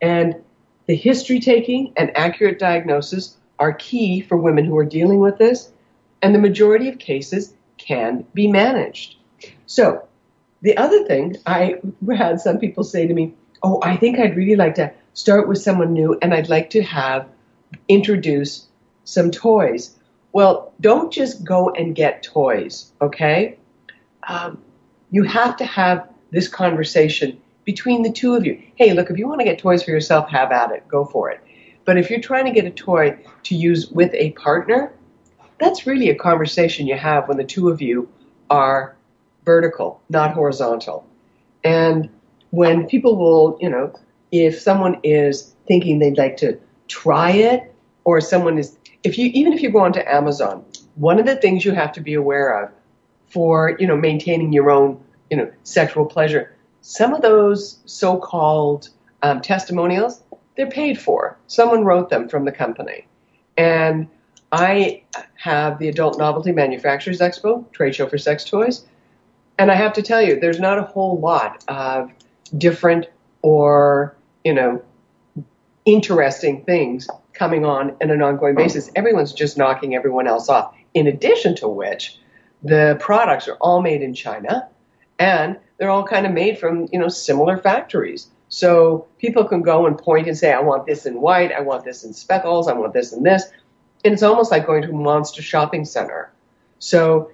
[0.02, 0.34] And
[0.88, 5.72] the history taking and accurate diagnosis are key for women who are dealing with this,
[6.24, 9.18] and the majority of cases can be managed.
[9.68, 10.08] So,
[10.64, 11.76] the other thing I
[12.18, 15.60] had some people say to me, Oh, I think I'd really like to start with
[15.60, 17.28] someone new and I'd like to have
[17.88, 18.66] introduce
[19.04, 19.96] some toys.
[20.34, 23.60] Well, don't just go and get toys, okay?
[24.28, 24.64] Um,
[25.12, 28.62] you have to have this conversation between the two of you.
[28.76, 31.30] Hey, look, if you want to get toys for yourself, have at it, go for
[31.30, 31.42] it.
[31.86, 34.94] But if you're trying to get a toy to use with a partner,
[35.60, 38.10] that's really a conversation you have when the two of you
[38.50, 38.96] are
[39.46, 41.06] vertical, not horizontal.
[41.64, 42.10] And
[42.50, 43.94] when people will, you know,
[44.32, 49.54] if someone is thinking they'd like to try it, or someone is, if you, even
[49.54, 52.72] if you go onto Amazon, one of the things you have to be aware of
[53.32, 58.90] for, you know, maintaining your own, you know, sexual pleasure, some of those so-called
[59.24, 60.22] um, testimonials,
[60.56, 61.38] they're paid for.
[61.48, 63.08] Someone wrote them from the company.
[63.58, 64.08] And
[64.52, 65.04] I
[65.36, 68.86] have the Adult Novelty Manufacturers Expo, trade show for sex toys.
[69.58, 72.12] And I have to tell you, there's not a whole lot of
[72.58, 73.08] different
[73.42, 74.82] or, you know,
[75.86, 78.92] interesting things coming on in an ongoing basis.
[78.96, 80.76] Everyone's just knocking everyone else off.
[80.94, 82.20] In addition to which,
[82.64, 84.68] the products are all made in China
[85.20, 88.28] and they're all kind of made from, you know, similar factories.
[88.50, 91.86] So people can go and point and say, I want this in white, I want
[91.86, 93.44] this in speckles, I want this in this.
[94.04, 96.32] And it's almost like going to a monster shopping center.
[96.80, 97.32] So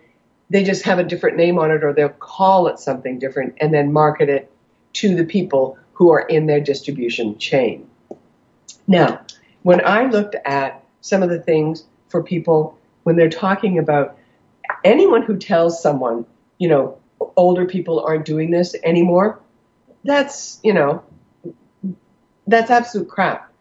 [0.50, 3.74] they just have a different name on it or they'll call it something different and
[3.74, 4.52] then market it
[4.94, 7.88] to the people who are in their distribution chain.
[8.88, 9.22] Now,
[9.64, 14.17] when I looked at some of the things for people when they're talking about
[14.88, 16.26] anyone who tells someone,
[16.58, 16.98] you know,
[17.36, 19.40] older people aren't doing this anymore,
[20.04, 21.04] that's, you know,
[22.48, 23.52] that's absolute crap.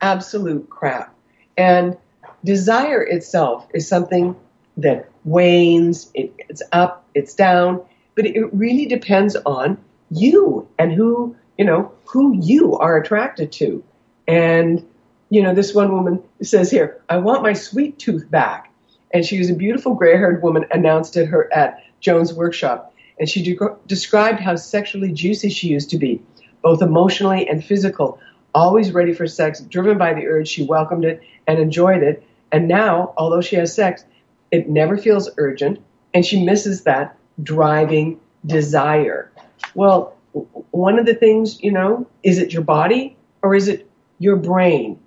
[0.00, 1.14] Absolute crap.
[1.56, 1.96] And
[2.44, 4.34] desire itself is something
[4.78, 7.82] that wanes, it, it's up, it's down,
[8.14, 9.76] but it really depends on
[10.10, 13.84] you and who, you know, who you are attracted to.
[14.26, 14.88] And,
[15.28, 18.69] you know, this one woman says here, I want my sweet tooth back.
[19.12, 22.94] And she was a beautiful gray haired woman announced at her at Joan's workshop.
[23.18, 26.22] And she de- described how sexually juicy she used to be,
[26.62, 28.18] both emotionally and physical,
[28.54, 30.48] always ready for sex, driven by the urge.
[30.48, 32.24] She welcomed it and enjoyed it.
[32.52, 34.04] And now, although she has sex,
[34.50, 35.80] it never feels urgent,
[36.12, 39.30] and she misses that driving desire.
[39.74, 43.88] Well, one of the things, you know, is it your body or is it
[44.18, 44.98] your brain?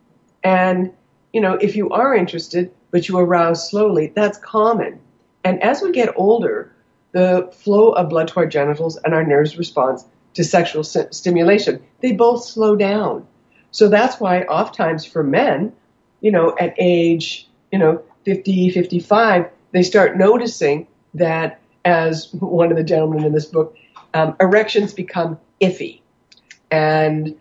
[0.43, 0.93] And,
[1.31, 4.99] you know, if you are interested, but you arouse slowly, that's common.
[5.43, 6.71] And as we get older,
[7.11, 11.81] the flow of blood to our genitals and our nerves response to sexual st- stimulation,
[12.01, 13.25] they both slow down.
[13.71, 15.73] So that's why oftentimes for men,
[16.21, 20.85] you know, at age, you know, 50, 55, they start noticing
[21.15, 23.75] that, as one of the gentlemen in this book,
[24.13, 25.99] um, erections become iffy.
[26.69, 27.35] And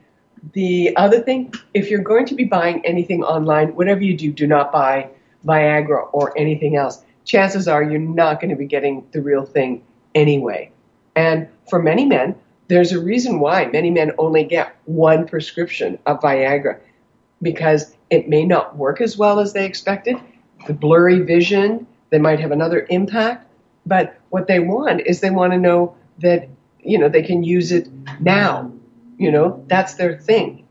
[0.55, 4.47] the other thing, if you're going to be buying anything online, whatever you do, do
[4.47, 5.11] not buy
[5.47, 7.03] Viagra or anything else.
[7.25, 9.85] Chances are you're not going to be getting the real thing
[10.15, 10.71] anyway.
[11.15, 12.35] And for many men,
[12.69, 16.81] there's a reason why many men only get one prescription of Viagra
[17.43, 20.17] because it may not work as well as they expected.
[20.67, 23.47] The blurry vision, they might have another impact.
[23.85, 26.49] But what they want is they want to know that,
[26.81, 27.89] you know, they can use it
[28.21, 28.73] now.
[29.19, 30.67] You know, that's their thing.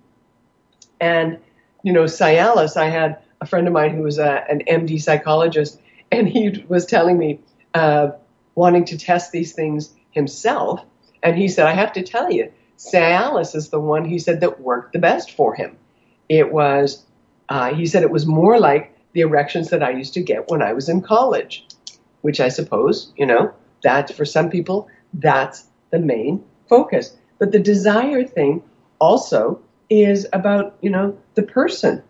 [1.00, 1.40] And,
[1.84, 5.80] you know, Cialis, I had a friend of mine who was a, an MD psychologist,
[6.12, 7.40] and he was telling me,
[7.74, 8.12] uh,
[8.56, 10.82] wanting to test these things himself.
[11.24, 14.62] And he said, I have to tell you, Cialis is the one he said that
[14.62, 15.78] worked the best for him.
[16.30, 17.06] It was
[17.52, 20.62] uh, he said it was more like the erections that I used to get when
[20.62, 21.68] I was in college,
[22.22, 27.14] which I suppose, you know, that for some people, that's the main focus.
[27.40, 28.64] But the desire thing
[29.00, 32.02] also is about, you know, the person.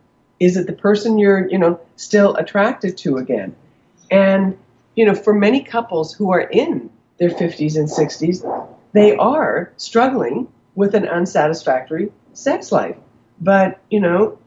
[0.42, 3.56] Is it the person you're, you know, still attracted to again?
[4.10, 4.58] And,
[4.96, 6.90] you know, for many couples who are in
[7.20, 8.42] their 50s and 60s,
[8.92, 12.98] they are struggling with an unsatisfactory sex life.
[13.40, 14.40] But, you know,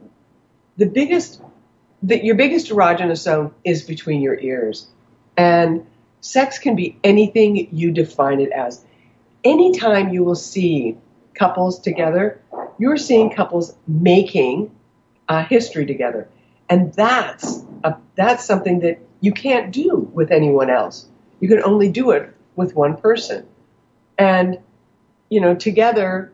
[0.79, 1.41] the biggest,
[2.03, 4.89] your biggest erogenous zone is between your ears.
[5.37, 5.87] And
[6.21, 8.85] sex can be anything you define it as.
[9.45, 10.99] Anytime you will see
[11.35, 12.41] couples together,
[12.81, 14.73] you're seeing couples making
[15.29, 16.29] a history together.
[16.69, 21.07] And that's a, that's something that you can't do with anyone else.
[21.41, 23.47] You can only do it with one person.
[24.19, 24.59] And,
[25.29, 26.33] you know, together,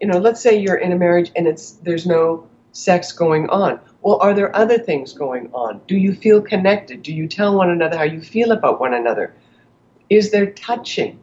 [0.00, 3.80] you know, let's say you're in a marriage and it's, there's no sex going on?
[4.02, 5.80] Well, are there other things going on?
[5.88, 7.02] Do you feel connected?
[7.02, 9.34] Do you tell one another how you feel about one another?
[10.10, 11.18] Is there touching?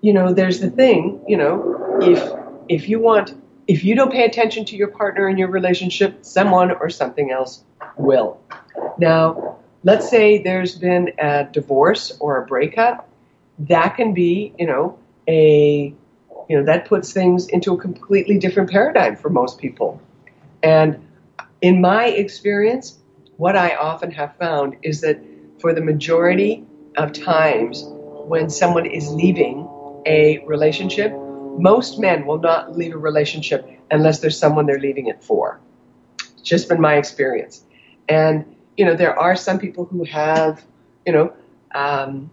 [0.00, 2.22] You know, there's the thing, you know, if
[2.68, 3.34] if you want
[3.66, 7.64] if you don't pay attention to your partner in your relationship, someone or something else
[7.96, 8.40] will.
[8.98, 13.08] Now, let's say there's been a divorce or a breakup,
[13.60, 14.98] that can be, you know,
[15.28, 15.94] a
[16.48, 20.00] you know, that puts things into a completely different paradigm for most people.
[20.62, 21.08] And
[21.62, 22.98] in my experience,
[23.36, 25.18] what I often have found is that
[25.60, 26.64] for the majority
[26.96, 29.68] of times when someone is leaving
[30.06, 31.12] a relationship,
[31.58, 35.60] most men will not leave a relationship unless there's someone they're leaving it for.
[36.18, 37.62] It's just been my experience.
[38.08, 40.64] And, you know, there are some people who have,
[41.06, 41.32] you know,
[41.74, 42.30] um,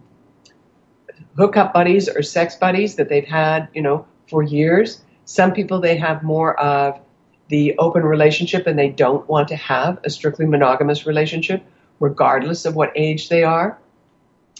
[1.36, 5.02] hookup buddies or sex buddies that they've had, you know, for years.
[5.24, 7.00] Some people they have more of
[7.48, 11.64] the open relationship and they don't want to have a strictly monogamous relationship,
[12.00, 13.78] regardless of what age they are.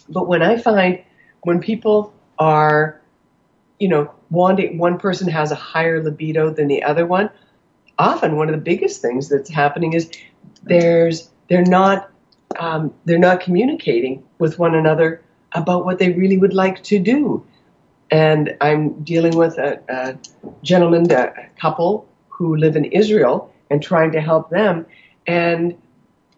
[0.08, 1.02] But when I find
[1.42, 3.00] when people are,
[3.82, 7.28] you know, wanting one person has a higher libido than the other one,
[7.98, 10.08] often one of the biggest things that's happening is
[10.62, 12.08] there's they're not
[12.60, 15.20] um, they're not communicating with one another
[15.50, 17.44] about what they really would like to do.
[18.08, 20.16] And I'm dealing with a, a
[20.62, 24.86] gentleman, a couple who live in Israel, and trying to help them.
[25.26, 25.76] And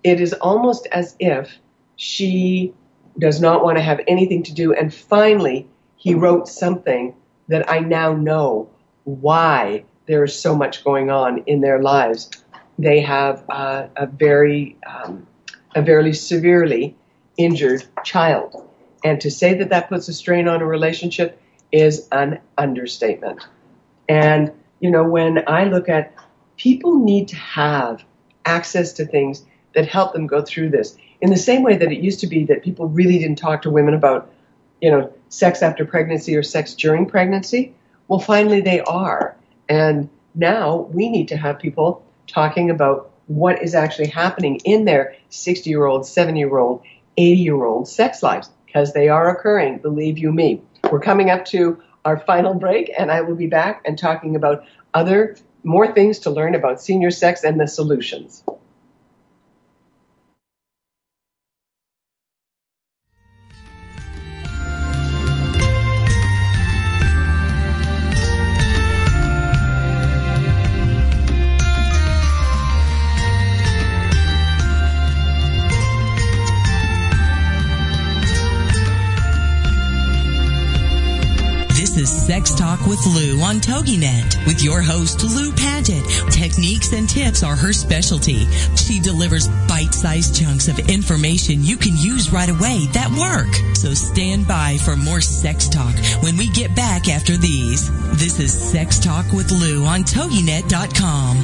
[0.03, 1.59] it is almost as if
[1.97, 2.73] she
[3.19, 4.73] does not want to have anything to do.
[4.73, 7.15] And finally, he wrote something
[7.49, 8.71] that I now know
[9.05, 12.31] why there is so much going on in their lives.
[12.79, 15.27] They have uh, a very, um,
[15.75, 16.97] a very severely
[17.37, 18.69] injured child.
[19.05, 21.41] And to say that that puts a strain on a relationship
[21.73, 23.47] is an understatement.
[24.09, 26.15] And, you know, when I look at
[26.57, 28.05] people need to have
[28.45, 32.01] access to things that help them go through this in the same way that it
[32.01, 34.31] used to be that people really didn't talk to women about,
[34.85, 37.75] you know, sex after pregnancy or sex during pregnancy.
[38.07, 39.35] Well, finally they are.
[39.67, 45.17] And now we need to have people talking about what is actually happening in their
[45.31, 46.83] 60 year old, 70 year old,
[47.17, 50.61] 80 year old sex lives because they are occurring, believe you me.
[50.91, 54.67] We're coming up to our final break, and I will be back and talking about
[54.93, 58.45] other, more things to learn about senior sex and the solutions.
[83.05, 86.05] Sex Lou on TogiNet with your host Lou Paget.
[86.31, 88.47] Techniques and tips are her specialty.
[88.77, 93.53] She delivers bite-sized chunks of information you can use right away that work.
[93.77, 97.91] So stand by for more sex talk when we get back after these.
[98.19, 101.43] This is Sex Talk with Lou on TogiNet.com.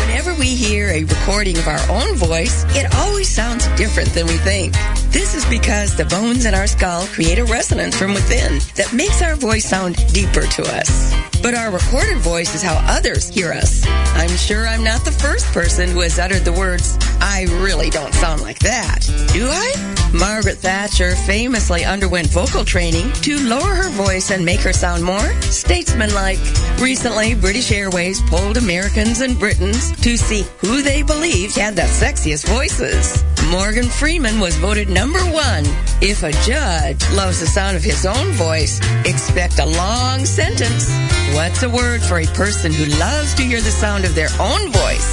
[0.00, 4.38] Whenever we hear a recording of our own voice, it always sounds different than we
[4.38, 4.74] think.
[5.10, 9.22] This is because the bones in our skull create a resonance from within that makes
[9.22, 11.14] our voice sound deeper to us.
[11.42, 13.86] But our recorded voice is how others hear us.
[13.86, 18.12] I'm sure I'm not the first person who has uttered the words, I really don't
[18.14, 19.00] sound like that.
[19.32, 20.10] Do I?
[20.12, 25.32] Margaret Thatcher famously underwent vocal training to lower her voice and make her sound more
[25.42, 26.38] statesmanlike.
[26.80, 32.46] Recently, British Airways polled Americans and Britons to see who they believed had the sexiest
[32.46, 33.22] voices.
[33.46, 35.64] Morgan Freeman was voted number one.
[36.00, 40.90] If a judge loves the sound of his own voice, expect a long sentence.
[41.34, 44.70] What's a word for a person who loves to hear the sound of their own
[44.70, 45.08] voice?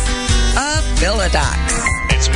[0.58, 1.56] A philodox.
[2.12, 2.30] It's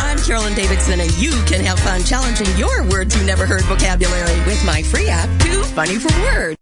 [0.00, 4.38] I'm Carolyn Davidson, and you can have fun challenging your words you never heard vocabulary
[4.46, 6.55] with my free app, Too Funny for Words.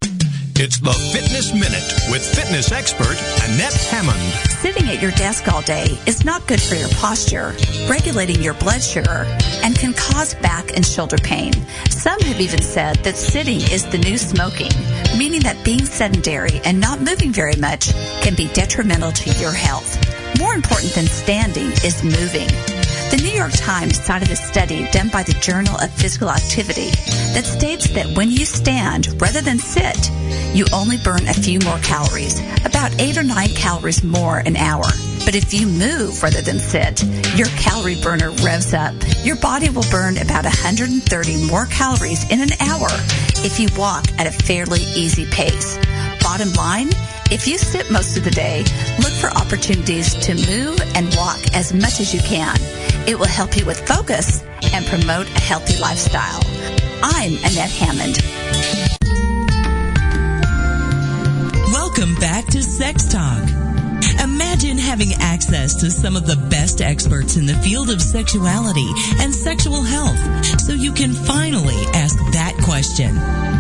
[0.57, 4.21] It's the Fitness Minute with fitness expert Annette Hammond.
[4.61, 7.53] Sitting at your desk all day is not good for your posture,
[7.91, 9.27] regulating your blood sugar,
[9.65, 11.53] and can cause back and shoulder pain.
[11.91, 14.71] Some have even said that sitting is the new smoking,
[15.19, 17.93] meaning that being sedentary and not moving very much
[18.23, 19.99] can be detrimental to your health.
[20.39, 22.74] More important than standing is moving.
[23.15, 26.91] The New York Times cited a study done by the Journal of Physical Activity
[27.31, 30.11] that states that when you stand rather than sit,
[30.53, 34.87] you only burn a few more calories, about eight or nine calories more an hour.
[35.25, 37.05] But if you move rather than sit,
[37.37, 38.97] your calorie burner revs up.
[39.23, 42.89] Your body will burn about 130 more calories in an hour
[43.47, 45.79] if you walk at a fairly easy pace.
[46.21, 46.89] Bottom line,
[47.31, 48.65] if you sit most of the day,
[48.99, 52.59] look for opportunities to move and walk as much as you can.
[53.07, 54.43] It will help you with focus
[54.73, 56.41] and promote a healthy lifestyle.
[57.03, 58.17] I'm Annette Hammond.
[61.71, 63.47] Welcome back to Sex Talk.
[64.23, 68.89] Imagine having access to some of the best experts in the field of sexuality
[69.19, 70.19] and sexual health
[70.63, 73.15] so you can finally ask that question.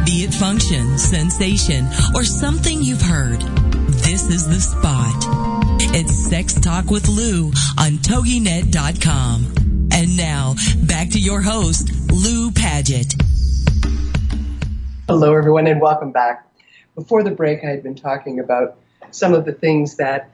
[0.06, 3.42] Be it function, sensation, or something you've heard.
[3.88, 5.73] This is the spot.
[5.96, 9.90] It's Sex Talk with Lou on TogiNet.com.
[9.92, 10.56] And now,
[10.88, 13.14] back to your host, Lou Paget.
[15.06, 16.48] Hello, everyone, and welcome back.
[16.96, 18.76] Before the break, I had been talking about
[19.12, 20.32] some of the things that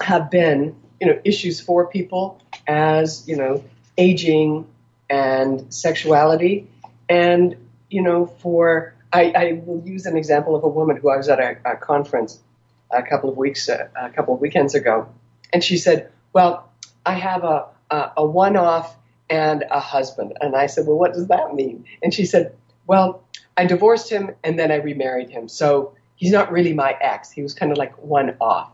[0.00, 3.62] have been, you know, issues for people as, you know,
[3.98, 4.66] aging
[5.10, 6.66] and sexuality.
[7.10, 7.56] And,
[7.90, 11.28] you know, for, I, I will use an example of a woman who I was
[11.28, 12.38] at a, a conference
[12.96, 15.08] a couple of weeks, uh, a couple of weekends ago.
[15.52, 16.70] And she said, well,
[17.04, 18.96] I have a, a, a one-off
[19.28, 20.34] and a husband.
[20.40, 21.84] And I said, well, what does that mean?
[22.02, 22.54] And she said,
[22.86, 23.22] well,
[23.56, 25.48] I divorced him and then I remarried him.
[25.48, 27.30] So he's not really my ex.
[27.30, 28.70] He was kind of like one off.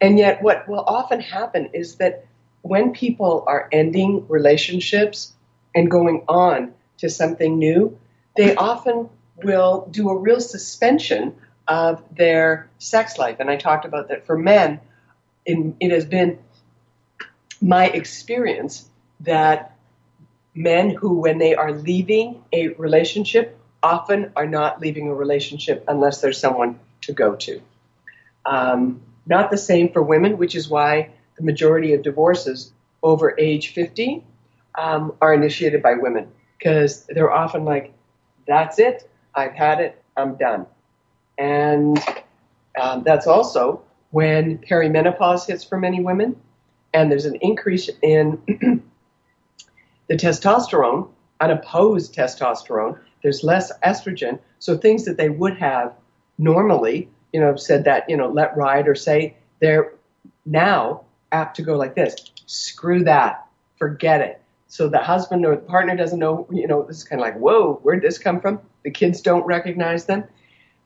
[0.00, 2.26] And yet, what will often happen is that
[2.62, 5.32] when people are ending relationships
[5.74, 7.98] and going on to something new,
[8.36, 9.08] they often
[9.42, 11.34] will do a real suspension
[11.68, 13.36] of their sex life.
[13.40, 14.80] And I talked about that for men.
[15.44, 16.38] In, it has been
[17.60, 18.88] my experience
[19.20, 19.76] that
[20.54, 26.20] men who, when they are leaving a relationship, often are not leaving a relationship unless
[26.20, 27.60] there's someone to go to.
[28.44, 33.72] Um, not the same for women, which is why the majority of divorces over age
[33.74, 34.24] 50
[34.76, 37.92] um, are initiated by women because they're often like,
[38.46, 40.66] that's it, I've had it, I'm done.
[41.38, 41.98] And
[42.80, 46.36] um, that's also when perimenopause hits for many women,
[46.92, 48.40] and there's an increase in
[50.08, 51.08] the testosterone,
[51.40, 54.38] unopposed testosterone, there's less estrogen.
[54.58, 55.94] So things that they would have
[56.38, 59.92] normally, you know, said that, you know, let ride or say they're
[60.46, 62.16] now apt to go like this.
[62.46, 63.46] Screw that.
[63.76, 64.40] Forget it.
[64.68, 67.38] So the husband or the partner doesn't know, you know, this is kind of like,
[67.38, 68.60] whoa, where'd this come from?
[68.84, 70.24] The kids don't recognize them.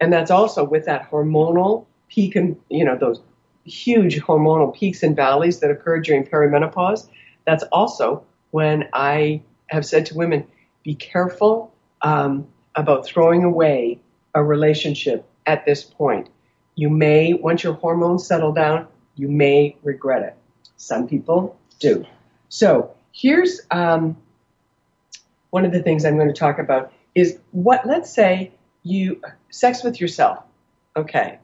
[0.02, 3.20] And that's also with that hormonal peak and, you know, those
[3.64, 7.08] huge hormonal peaks and valleys that occur during perimenopause.
[7.46, 10.44] That's also when I have said to women,
[10.82, 11.72] be careful
[12.02, 14.00] um, about throwing away
[14.34, 16.28] a relationship at this point.
[16.74, 20.34] You may, once your hormones settle down, you may regret it.
[20.78, 22.04] Some people do.
[22.48, 24.16] So here's um,
[25.50, 27.86] one of the things I'm going to talk about is what.
[27.86, 28.50] Let's say
[28.82, 29.20] you
[29.50, 30.44] sex with yourself.
[30.96, 31.38] Okay,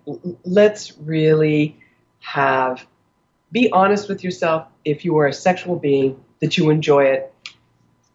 [0.45, 1.77] let's really
[2.21, 2.87] have
[3.51, 4.67] be honest with yourself.
[4.85, 7.33] If you are a sexual being, that you enjoy it.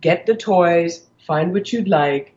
[0.01, 2.35] Get the toys, find what you'd like,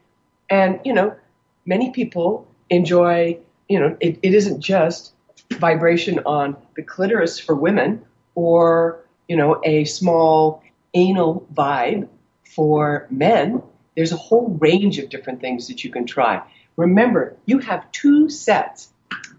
[0.48, 1.16] and, you know,
[1.64, 5.12] many people enjoy, you know, it, it isn't just
[5.52, 10.62] vibration on the clitoris for women or, you know, a small
[10.94, 12.08] anal vibe
[12.54, 13.62] for men.
[13.96, 16.42] There's a whole range of different things that you can try.
[16.76, 18.90] Remember, you have two sets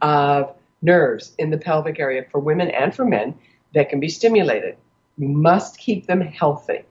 [0.01, 3.35] of nerves in the pelvic area for women and for men
[3.73, 4.75] that can be stimulated.
[5.17, 6.83] You must keep them healthy.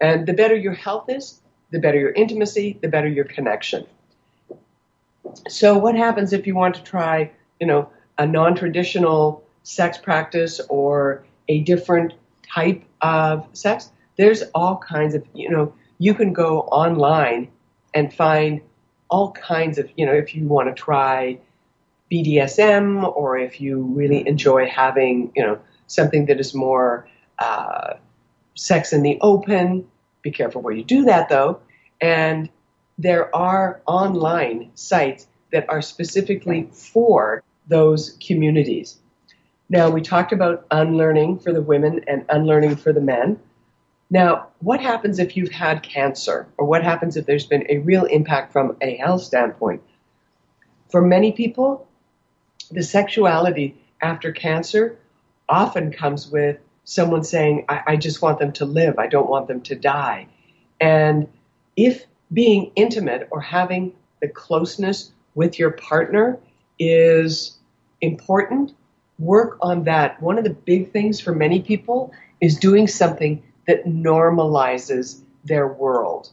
[0.00, 1.40] And the better your health is,
[1.70, 3.86] the better your intimacy, the better your connection.
[5.48, 7.30] So what happens if you want to try,
[7.60, 7.88] you know,
[8.18, 12.14] a non-traditional sex practice or a different
[12.54, 13.90] type of sex?
[14.16, 17.50] There's all kinds of, you know, you can go online
[17.94, 18.60] and find
[19.14, 21.38] all kinds of, you know, if you want to try
[22.10, 25.56] BDSM or if you really enjoy having, you know,
[25.86, 27.08] something that is more
[27.38, 27.94] uh,
[28.56, 29.86] sex in the open,
[30.22, 31.60] be careful where you do that though.
[32.00, 32.48] And
[32.98, 38.98] there are online sites that are specifically for those communities.
[39.68, 43.38] Now, we talked about unlearning for the women and unlearning for the men.
[44.10, 48.04] Now, what happens if you've had cancer, or what happens if there's been a real
[48.04, 49.82] impact from a health standpoint?
[50.90, 51.88] For many people,
[52.70, 54.98] the sexuality after cancer
[55.48, 58.98] often comes with someone saying, I, I just want them to live.
[58.98, 60.28] I don't want them to die.
[60.80, 61.28] And
[61.76, 66.38] if being intimate or having the closeness with your partner
[66.78, 67.58] is
[68.00, 68.72] important,
[69.18, 70.20] work on that.
[70.22, 76.30] One of the big things for many people is doing something that normalizes their world.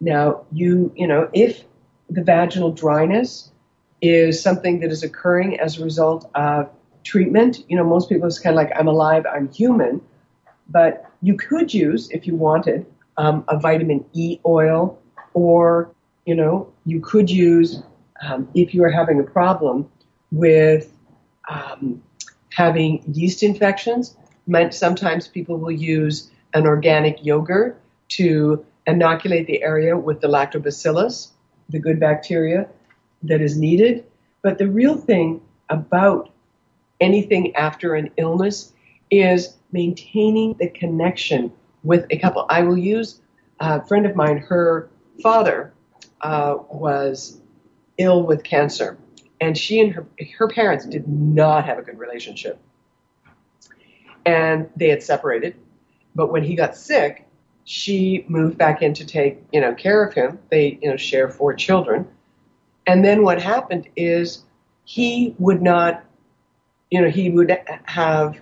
[0.00, 1.64] Now, you, you know, if
[2.10, 3.50] the vaginal dryness
[4.02, 6.68] is something that is occurring as a result of
[7.04, 7.64] treatment.
[7.68, 10.00] You know, most people is kind of like, I'm alive, I'm human.
[10.68, 12.84] But you could use, if you wanted,
[13.16, 14.98] um, a vitamin E oil,
[15.34, 15.94] or,
[16.26, 17.82] you know, you could use,
[18.22, 19.88] um, if you are having a problem
[20.30, 20.92] with
[21.48, 22.02] um,
[22.50, 24.16] having yeast infections,
[24.70, 31.28] sometimes people will use an organic yogurt to inoculate the area with the lactobacillus,
[31.68, 32.68] the good bacteria
[33.22, 34.04] that is needed.
[34.42, 36.30] But the real thing about
[37.00, 38.72] anything after an illness
[39.10, 42.46] is maintaining the connection with a couple.
[42.48, 43.20] I will use
[43.60, 44.90] a friend of mine, her
[45.22, 45.72] father
[46.20, 47.40] uh, was
[47.98, 48.98] ill with cancer,
[49.40, 50.06] and she and her,
[50.38, 52.60] her parents did not have a good relationship.
[54.24, 55.56] And they had separated,
[56.14, 57.26] but when he got sick,
[57.64, 60.38] she moved back in to take, you know, care of him.
[60.50, 62.08] They, you know, share four children.
[62.86, 64.42] And then what happened is
[64.84, 66.04] he would not,
[66.90, 68.38] you know, he would have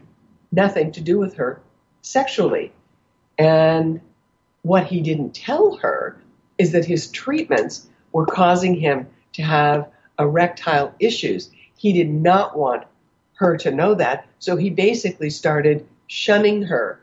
[0.51, 1.61] nothing to do with her
[2.03, 2.73] sexually.
[3.39, 4.01] And
[4.63, 6.21] what he didn't tell her
[6.59, 11.51] is that his treatments were causing him to have erectile issues.
[11.77, 12.85] He did not want
[13.35, 14.27] her to know that.
[14.39, 17.01] So he basically started shunning her.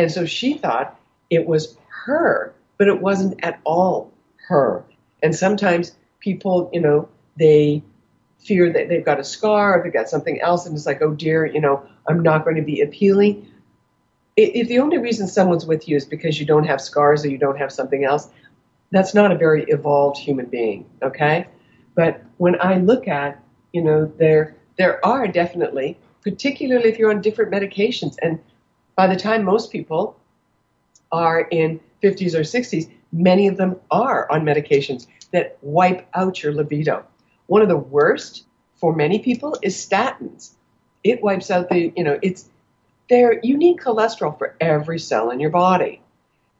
[0.00, 0.98] And so she thought
[1.28, 1.76] it was
[2.06, 4.10] her, but it wasn't at all
[4.48, 4.82] her.
[5.22, 7.82] And sometimes people, you know, they
[8.38, 11.12] fear that they've got a scar or they've got something else, and it's like, oh
[11.12, 13.46] dear, you know, I'm not going to be appealing.
[14.38, 17.36] If the only reason someone's with you is because you don't have scars or you
[17.36, 18.26] don't have something else,
[18.90, 21.46] that's not a very evolved human being, okay?
[21.94, 23.38] But when I look at,
[23.74, 28.38] you know, there there are definitely, particularly if you're on different medications, and
[28.96, 30.18] by the time most people
[31.12, 36.52] are in 50s or 60s, many of them are on medications that wipe out your
[36.52, 37.04] libido.
[37.46, 38.44] One of the worst
[38.76, 40.52] for many people is statins.
[41.02, 42.48] It wipes out the, you know, it's
[43.08, 43.40] there.
[43.42, 46.00] You need cholesterol for every cell in your body,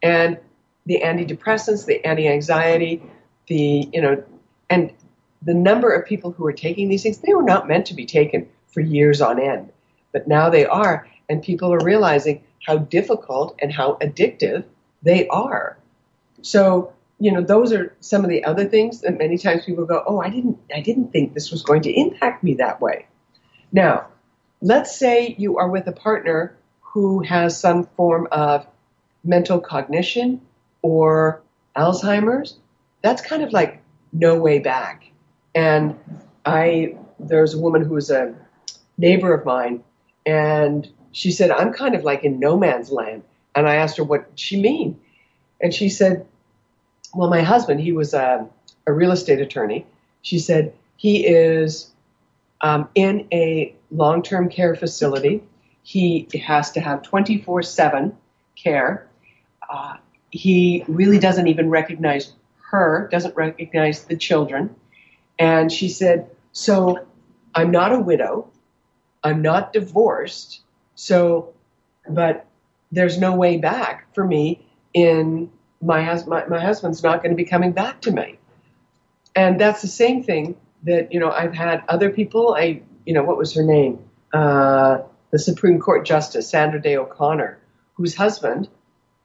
[0.02, 0.38] and
[0.86, 3.02] the antidepressants, the anti-anxiety,
[3.46, 4.22] the, you know,
[4.68, 4.92] and
[5.42, 8.06] the number of people who are taking these things, they were not meant to be
[8.06, 9.70] taken for years on end,
[10.12, 14.64] but now they are, and people are realizing how difficult and how addictive
[15.02, 15.78] they are.
[16.42, 20.02] So, you know, those are some of the other things that many times people go,
[20.06, 23.06] "Oh, I didn't I didn't think this was going to impact me that way."
[23.72, 24.08] Now,
[24.60, 28.66] let's say you are with a partner who has some form of
[29.22, 30.40] mental cognition
[30.82, 31.42] or
[31.76, 32.58] Alzheimer's.
[33.02, 33.80] That's kind of like
[34.12, 35.04] no way back.
[35.54, 35.96] And
[36.44, 38.34] I there's a woman who is a
[38.98, 39.84] neighbor of mine
[40.26, 43.22] and she said, I'm kind of like in no man's land.
[43.54, 44.98] And I asked her what she mean.
[45.60, 46.26] And she said,
[47.14, 48.46] well, my husband, he was a,
[48.86, 49.86] a real estate attorney.
[50.22, 51.90] She said, he is
[52.60, 55.42] um, in a long term care facility.
[55.82, 58.16] He has to have 24 7
[58.54, 59.08] care.
[59.68, 59.96] Uh,
[60.30, 62.32] he really doesn't even recognize
[62.70, 64.74] her, doesn't recognize the children.
[65.38, 67.06] And she said, So
[67.54, 68.50] I'm not a widow.
[69.24, 70.60] I'm not divorced.
[71.00, 71.54] So,
[72.06, 72.44] but
[72.92, 77.42] there's no way back for me in my, hus- my, my husband's not going to
[77.42, 78.38] be coming back to me.
[79.34, 83.22] And that's the same thing that, you know, I've had other people, I, you know,
[83.22, 83.98] what was her name?
[84.30, 84.98] Uh,
[85.30, 87.58] the Supreme Court Justice, Sandra Day O'Connor,
[87.94, 88.68] whose husband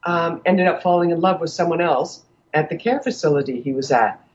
[0.06, 2.24] um, ended up falling in love with someone else
[2.54, 4.26] at the care facility he was at.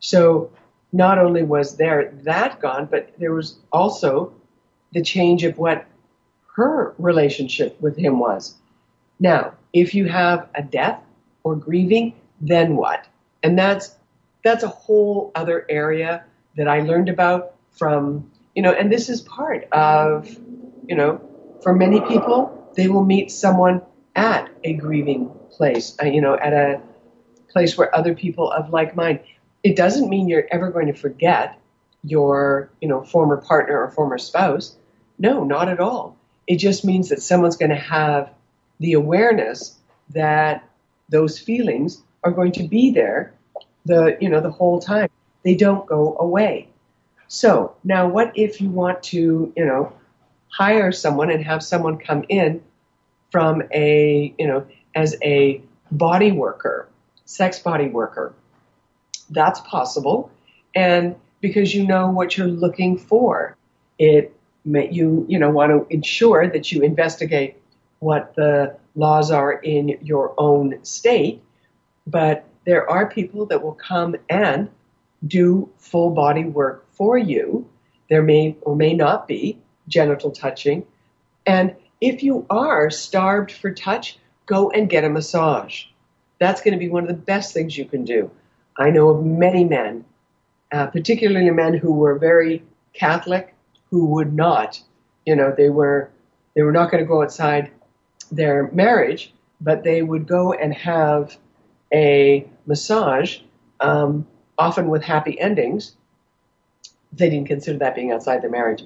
[0.00, 0.50] So
[0.92, 4.34] not only was there that gone, but there was also
[4.92, 5.86] the change of what
[6.54, 8.54] her relationship with him was.
[9.18, 11.00] Now, if you have a death
[11.44, 13.06] or grieving, then what?
[13.42, 13.96] And that's
[14.44, 16.24] that's a whole other area
[16.56, 20.28] that I learned about from, you know, and this is part of,
[20.86, 21.20] you know,
[21.62, 23.82] for many people, they will meet someone
[24.16, 26.80] at a grieving place, uh, you know, at a
[27.48, 29.20] place where other people of like mind.
[29.62, 31.58] It doesn't mean you're ever going to forget
[32.02, 34.76] your, you know, former partner or former spouse.
[35.18, 36.16] No, not at all.
[36.46, 38.30] It just means that someone's going to have
[38.80, 39.76] the awareness
[40.10, 40.68] that
[41.08, 43.34] those feelings are going to be there
[43.84, 45.08] the you know the whole time.
[45.44, 46.68] They don't go away.
[47.28, 49.92] So now what if you want to, you know,
[50.48, 52.62] hire someone and have someone come in
[53.30, 56.88] from a, you know, as a body worker,
[57.24, 58.34] sex body worker?
[59.30, 60.30] That's possible.
[60.74, 63.56] And because you know what you're looking for,
[63.98, 67.56] it you you know want to ensure that you investigate
[67.98, 71.42] what the laws are in your own state,
[72.06, 74.68] but there are people that will come and
[75.26, 77.68] do full body work for you.
[78.08, 79.58] There may or may not be
[79.88, 80.86] genital touching.
[81.46, 85.84] And if you are starved for touch, go and get a massage.
[86.38, 88.30] That's going to be one of the best things you can do.
[88.76, 90.04] I know of many men,
[90.72, 93.51] uh, particularly men who were very Catholic
[93.92, 94.82] who would not,
[95.24, 96.10] you know, they were
[96.54, 97.70] they were not going to go outside
[98.32, 101.36] their marriage, but they would go and have
[101.94, 103.38] a massage,
[103.80, 104.26] um,
[104.58, 105.94] often with happy endings.
[107.12, 108.82] They didn't consider that being outside their marriage.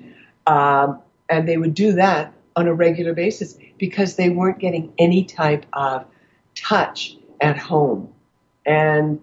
[0.47, 5.25] Um, And they would do that on a regular basis because they weren't getting any
[5.25, 6.05] type of
[6.55, 8.13] touch at home.
[8.65, 9.21] And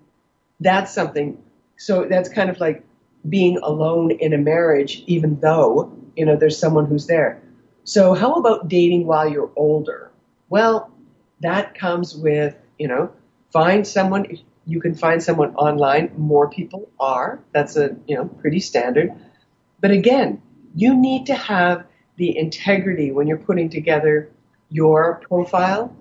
[0.60, 1.38] that's something,
[1.78, 2.84] so that's kind of like
[3.28, 7.42] being alone in a marriage, even though, you know, there's someone who's there.
[7.84, 10.12] So how about dating while you're older?
[10.50, 10.92] Well,
[11.42, 13.12] that comes with, you know,
[13.52, 16.12] find someone, you can find someone online.
[16.18, 17.40] More people are.
[17.52, 19.12] That's a, you know, pretty standard.
[19.80, 20.42] But again,
[20.76, 24.30] you need to have the integrity when you're putting together
[24.70, 25.96] your profile,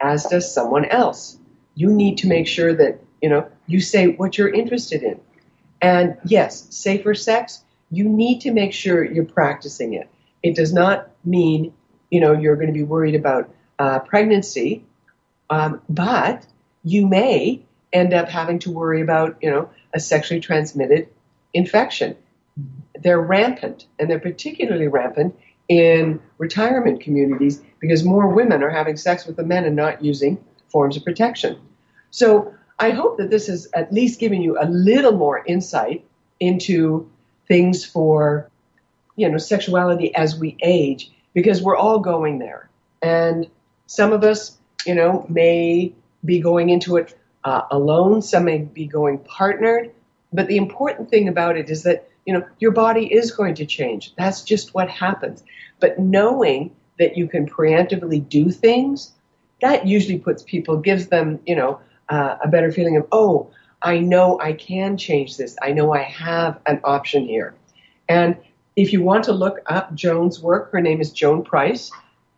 [0.00, 1.38] as does someone else.
[1.74, 5.20] You need to make sure that, you know, you say what you're interested in.
[5.80, 10.08] And yes, safer sex, you need to make sure you're practicing it.
[10.42, 11.72] It does not mean,
[12.10, 14.84] you know, you're going to be worried about uh, pregnancy,
[15.50, 16.44] um, but
[16.84, 17.62] you may
[17.92, 21.08] end up having to worry about, you know, a sexually transmitted
[21.54, 22.16] infection.
[23.00, 29.26] They're rampant, and they're particularly rampant in retirement communities because more women are having sex
[29.26, 31.58] with the men and not using forms of protection.
[32.10, 36.04] So I hope that this has at least given you a little more insight
[36.38, 37.10] into
[37.48, 38.50] things for,
[39.16, 42.68] you know, sexuality as we age because we're all going there.
[43.02, 43.48] And
[43.86, 44.56] some of us,
[44.86, 45.92] you know, may
[46.24, 49.90] be going into it uh, alone, some may be going partnered.
[50.32, 53.66] But the important thing about it is that, you know, your body is going to
[53.66, 54.14] change.
[54.16, 55.42] That's just what happens.
[55.80, 59.12] But knowing that you can preemptively do things,
[59.60, 63.50] that usually puts people, gives them, you know, uh, a better feeling of, oh,
[63.82, 65.56] I know I can change this.
[65.62, 67.54] I know I have an option here.
[68.08, 68.36] And
[68.76, 71.90] if you want to look up Joan's work, her name is Joan Price.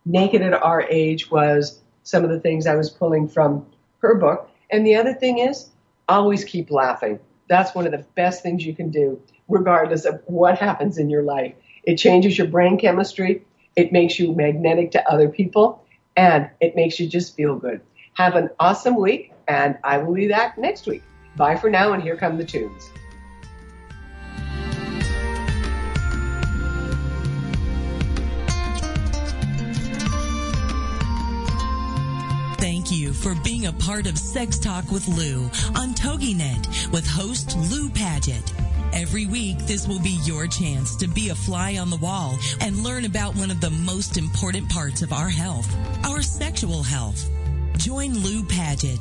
[0.05, 3.67] Naked at Our Age was some of the things I was pulling from
[3.99, 4.51] her book.
[4.71, 5.71] And the other thing is,
[6.09, 7.21] always keep laughing.
[7.49, 11.23] That's one of the best things you can do, regardless of what happens in your
[11.23, 11.55] life.
[11.85, 13.45] It changes your brain chemistry,
[13.77, 15.85] it makes you magnetic to other people,
[16.17, 17.81] and it makes you just feel good.
[18.15, 21.03] Have an awesome week, and I will be back next week.
[21.35, 22.91] Bye for now, and here come the tunes.
[32.59, 35.45] Thank you for being a part of Sex Talk with Lou
[35.75, 38.53] on TogiNet with host Lou Paget.
[38.93, 42.85] Every week, this will be your chance to be a fly on the wall and
[42.85, 45.69] learn about one of the most important parts of our health,
[46.05, 47.29] our sexual health.
[47.81, 48.99] Join Lou Paget